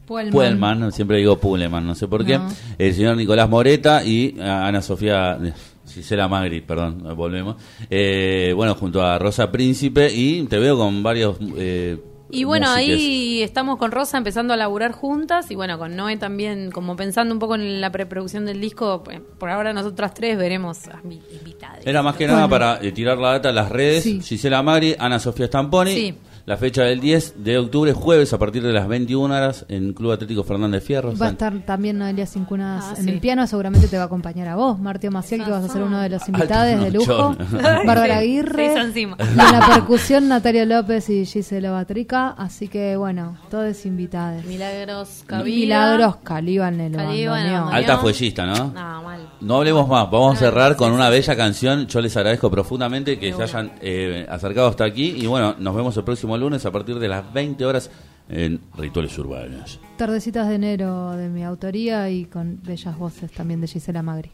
Puelman. 0.06 0.32
Puelman, 0.32 0.92
siempre 0.92 1.18
digo 1.18 1.38
Puleman, 1.38 1.86
no 1.86 1.96
sé 1.96 2.08
por 2.08 2.26
qué. 2.26 2.38
No. 2.38 2.48
El 2.78 2.94
señor 2.94 3.18
Nicolás 3.18 3.50
Moreta 3.50 4.04
y 4.04 4.40
a 4.40 4.68
Ana 4.68 4.82
Sofía, 4.82 5.40
Gisela 5.88 6.28
Magri, 6.28 6.62
perdón, 6.62 7.04
volvemos. 7.16 7.56
Eh, 7.90 8.54
bueno, 8.56 8.76
junto 8.76 9.02
a 9.02 9.18
Rosa 9.18 9.52
Príncipe 9.52 10.14
y 10.14 10.44
te 10.44 10.58
veo 10.60 10.78
con 10.78 11.02
varios. 11.04 11.38
eh, 11.58 11.98
Y 12.34 12.44
bueno, 12.46 12.68
músiques. 12.72 12.98
ahí 13.00 13.44
estamos 13.44 13.78
con 13.78 13.92
Rosa 13.92 14.18
empezando 14.18 14.54
a 14.54 14.58
laburar 14.58 14.92
juntas 14.92 15.50
y 15.52 15.56
bueno, 15.56 15.78
con 15.78 15.96
Noé 15.96 16.18
también, 16.18 16.72
como 16.72 16.96
pensando 16.96 17.34
un 17.34 17.40
poco 17.40 17.56
en 17.56 17.80
la 17.82 17.92
preproducción 17.92 18.46
del 18.46 18.60
disco, 18.60 19.04
pues, 19.04 19.22
por 19.38 19.50
ahora 19.50 19.72
nosotras 19.74 20.14
tres 20.14 20.38
veremos 20.38 20.88
a 20.88 21.00
mi 21.04 21.22
invitada. 21.32 21.80
Era 21.86 22.02
más 22.02 22.16
que 22.16 22.26
nada 22.28 22.48
Bueno. 22.48 22.50
para 22.50 22.80
eh, 22.86 22.92
tirar 22.92 23.18
la 23.18 23.32
data 23.34 23.50
a 23.50 23.54
las 23.54 23.70
redes. 23.70 24.04
Sí. 24.04 24.20
Gisela 24.22 24.64
Magri, 24.64 24.96
Ana 24.98 25.20
Sofía 25.20 25.48
Stamponi. 25.48 25.94
Sí. 25.94 26.16
La 26.46 26.58
fecha 26.58 26.84
del 26.84 27.00
10 27.00 27.36
de 27.42 27.58
octubre, 27.58 27.94
jueves, 27.94 28.34
a 28.34 28.38
partir 28.38 28.62
de 28.64 28.74
las 28.74 28.86
21 28.86 29.34
horas, 29.34 29.66
en 29.70 29.94
Club 29.94 30.12
Atlético 30.12 30.44
Fernández 30.44 30.84
Fierro. 30.84 31.16
Va 31.16 31.28
a 31.28 31.30
estar 31.30 31.58
también 31.66 31.98
Noelia 31.98 32.26
Cincunas 32.26 32.84
Ah, 32.86 32.94
en 32.98 33.06
sí. 33.06 33.10
el 33.12 33.20
piano, 33.22 33.48
seguramente 33.48 33.88
te 33.88 33.96
va 33.96 34.04
a 34.04 34.06
acompañar 34.08 34.50
a 34.50 34.58
vos, 34.58 34.78
Martio 34.78 35.10
Maciel, 35.10 35.46
que 35.46 35.52
vas 35.52 35.64
a 35.64 35.70
ser 35.70 35.84
uno 35.84 36.02
de 36.02 36.10
los 36.10 36.28
invitados 36.28 36.84
de 36.84 36.92
lujo. 36.92 37.34
Bárbara 37.86 38.18
Aguirre. 38.18 38.74
Y 38.94 39.04
en 39.04 39.16
la 39.38 39.70
percusión 39.74 40.28
Natalia 40.28 40.66
López 40.66 41.10
y 41.10 41.26
Gisela 41.26 41.72
Batrica. 41.72 42.32
Así 42.32 42.68
que 42.68 42.98
bueno, 42.98 43.38
todos 43.50 43.86
invitados. 43.86 44.44
Milagros 44.44 45.24
Caviva. 45.26 45.46
Milagros 45.56 46.18
Caliba 46.26 46.68
en 46.68 46.82
el. 46.82 47.00
Alta 47.00 48.00
fuellista, 48.00 48.46
¿no? 48.46 48.66
No, 48.74 49.02
mal. 49.02 49.30
No 49.40 49.56
hablemos 49.58 49.88
más, 49.88 50.12
vamos 50.12 50.36
a 50.36 50.40
cerrar 50.40 50.76
con 50.76 50.92
una 50.92 51.08
bella 51.08 51.38
canción. 51.38 51.88
Yo 51.88 52.02
les 52.02 52.18
agradezco 52.18 52.52
profundamente 52.52 53.18
que 53.18 53.32
se 53.34 53.44
hayan 53.44 53.72
eh, 53.82 54.28
acercado 54.30 54.68
hasta 54.68 54.84
aquí. 54.84 55.16
Y 55.18 55.26
bueno, 55.28 55.56
nos 55.58 55.74
vemos 55.74 55.96
el 55.96 56.04
próximo 56.04 56.33
lunes 56.38 56.66
a 56.66 56.72
partir 56.72 57.00
de 57.00 57.08
las 57.08 57.34
20 57.34 57.66
horas 57.66 57.90
en 58.30 58.62
Rituales 58.78 59.18
Urbanos. 59.18 59.80
Tardecitas 59.98 60.48
de 60.50 60.56
enero 60.56 61.12
de 61.12 61.30
mi 61.30 61.44
autoría 61.44 62.10
y 62.10 62.26
con 62.26 62.60
bellas 62.64 62.98
voces 62.98 63.32
también 63.32 63.62
de 63.62 63.68
Gisela 63.68 64.02
Magri. 64.02 64.32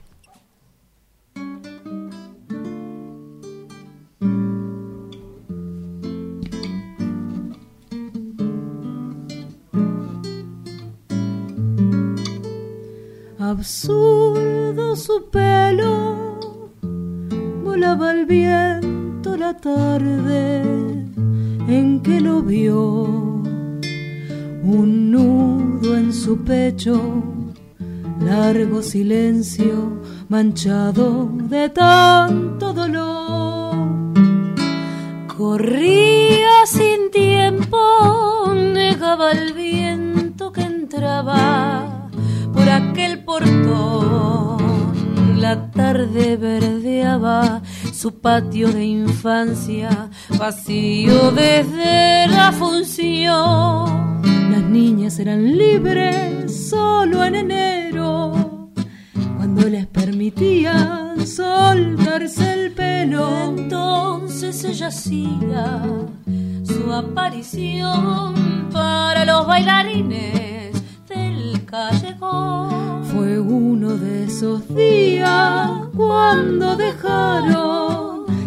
Absurdo 13.40 14.96
su 14.96 15.30
pelo, 15.32 16.40
volaba 17.64 18.12
el 18.12 18.26
viento 18.28 19.36
la 19.36 19.58
tarde 19.58 21.09
en 21.70 22.02
que 22.02 22.20
lo 22.20 22.42
vio. 22.42 22.84
Un 24.64 25.12
nudo 25.12 25.96
en 25.96 26.12
su 26.14 26.44
pecho, 26.44 27.00
largo 28.22 28.82
silencio 28.82 30.02
manchado 30.28 31.30
de 31.50 31.70
tanto 31.70 32.74
dolor. 32.74 33.76
Corría 35.38 36.66
sin 36.66 37.12
tiempo, 37.12 37.78
negaba 38.54 39.32
el 39.32 39.54
viento 39.54 40.52
que 40.52 40.62
entraba 40.62 42.10
por 42.54 42.68
aquel 42.70 43.24
portón. 43.24 44.60
La 45.40 45.72
tarde 45.72 46.36
verdeaba 46.36 47.62
su 48.00 48.14
patio 48.22 48.72
de 48.72 48.86
infancia, 48.86 50.10
vacío 50.38 51.32
desde 51.32 52.28
la 52.28 52.54
función. 52.54 54.22
Las 54.50 54.64
niñas 54.64 55.20
eran 55.20 55.58
libres 55.58 56.70
solo 56.70 57.26
en 57.26 57.36
enero, 57.36 58.70
cuando 59.36 59.68
les 59.68 59.86
permitían 59.88 61.28
soltarse 61.28 62.54
el 62.54 62.72
pelo. 62.72 63.54
Entonces 63.58 64.64
ella 64.64 64.88
hacía 64.88 65.82
su 66.64 66.94
aparición 66.94 68.70
para 68.72 69.26
los 69.26 69.46
bailarines 69.46 70.72
del 71.10 71.66
callejón. 71.66 73.04
Fue 73.04 73.38
uno 73.38 73.98
de 73.98 74.24
esos 74.24 74.74
días 74.74 75.70
cuando 75.94 76.78
dejaron 76.78 77.89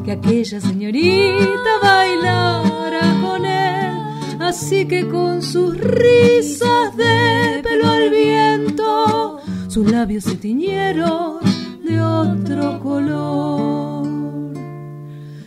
que 0.04 0.12
aquella 0.12 0.60
señorita 0.60 1.78
bailara 1.82 3.16
con 3.22 3.44
él. 3.44 3.92
Así 4.40 4.86
que 4.86 5.08
con 5.08 5.42
sus 5.42 5.78
risas 5.78 6.96
de 6.96 7.60
pelo 7.62 7.88
al 7.88 8.10
viento, 8.10 9.38
sus 9.68 9.90
labios 9.90 10.24
se 10.24 10.34
tiñeron 10.34 11.38
de 11.84 12.00
otro 12.00 12.80
color. 12.80 14.02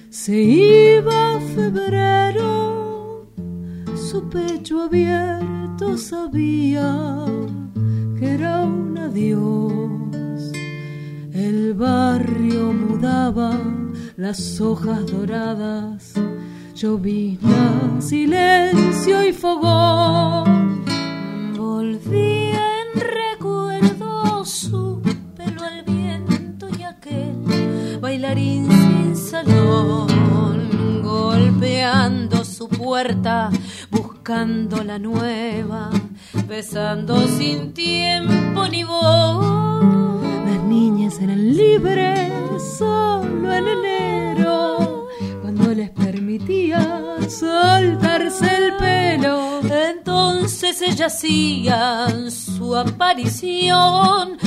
Se 0.09 0.41
iba 0.41 1.39
febrero, 1.53 3.27
su 3.95 4.27
pecho 4.29 4.83
abierto 4.83 5.97
sabía 5.97 7.25
que 8.17 8.33
era 8.35 8.61
un 8.61 8.97
adiós. 8.97 10.51
El 11.33 11.73
barrio 11.73 12.71
mudaba 12.71 13.59
las 14.17 14.61
hojas 14.61 15.05
doradas, 15.11 16.13
llovizna, 16.73 17.99
silencio 17.99 19.27
y 19.27 19.33
fogón. 19.33 20.85
Volvía 21.57 22.61
en 22.81 23.01
recuerdo 23.01 24.45
su 24.45 25.01
pelo 25.35 25.63
al 25.63 25.83
viento 25.83 26.67
y 26.79 26.83
aquel 26.83 27.99
bailarín 27.99 28.69
sin 28.71 29.15
salón, 29.17 30.07
golpeando 31.03 32.45
su 32.45 32.69
puerta, 32.69 33.49
buscando 33.91 34.81
la 34.83 34.97
nueva, 34.97 35.89
besando 36.47 37.27
sin 37.27 37.73
tiempo 37.73 38.67
ni 38.67 38.83
voz. 38.83 39.83
Las 40.45 40.63
niñas 40.63 41.19
eran 41.19 41.55
libres 41.55 42.31
solo 42.77 43.51
en 43.51 43.67
enero, 43.67 45.07
cuando 45.41 45.73
les 45.73 45.89
permitía 45.89 47.17
soltarse 47.27 48.45
el 48.57 48.73
pelo. 48.77 49.61
Entonces 49.63 50.81
ellas 50.81 51.15
hacían 51.15 52.31
su 52.31 52.75
aparición 52.75 54.37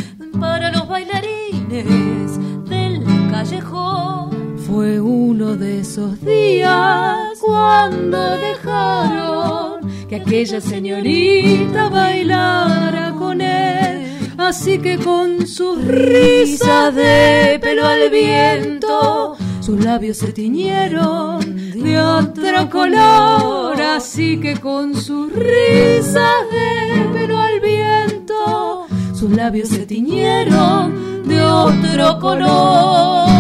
para 0.41 0.71
los 0.71 0.87
bailarines 0.89 2.39
del 2.69 3.05
callejón. 3.31 4.59
Fue 4.59 5.01
uno 5.01 5.57
de 5.57 5.81
esos 5.81 6.21
días 6.21 7.39
cuando 7.41 8.19
dejaron 8.37 9.78
que 10.09 10.17
aquella 10.17 10.61
señorita 10.61 11.89
bailara 11.89 13.15
con 13.19 13.41
él. 13.41 14.33
Así 14.39 14.79
que 14.79 14.97
con 14.97 15.47
sus 15.47 15.85
risas 15.85 16.95
de 16.95 17.59
pelo 17.61 17.85
al 17.87 18.09
viento, 18.09 19.37
sus 19.61 19.85
labios 19.85 20.17
se 20.17 20.33
tiñeron 20.33 21.73
de 21.73 22.01
otro 22.01 22.71
color. 22.71 23.81
Así 23.81 24.41
que 24.41 24.57
con 24.57 24.95
sus 24.95 25.31
risas 25.33 26.43
de 26.51 27.05
pelo 27.13 27.39
al 27.39 27.61
viento, 27.61 28.87
sus 29.13 29.31
labios 29.31 29.69
se 29.69 29.85
tiñeron 29.85 31.29
de 31.29 31.43
otro 31.43 32.19
color. 32.19 33.38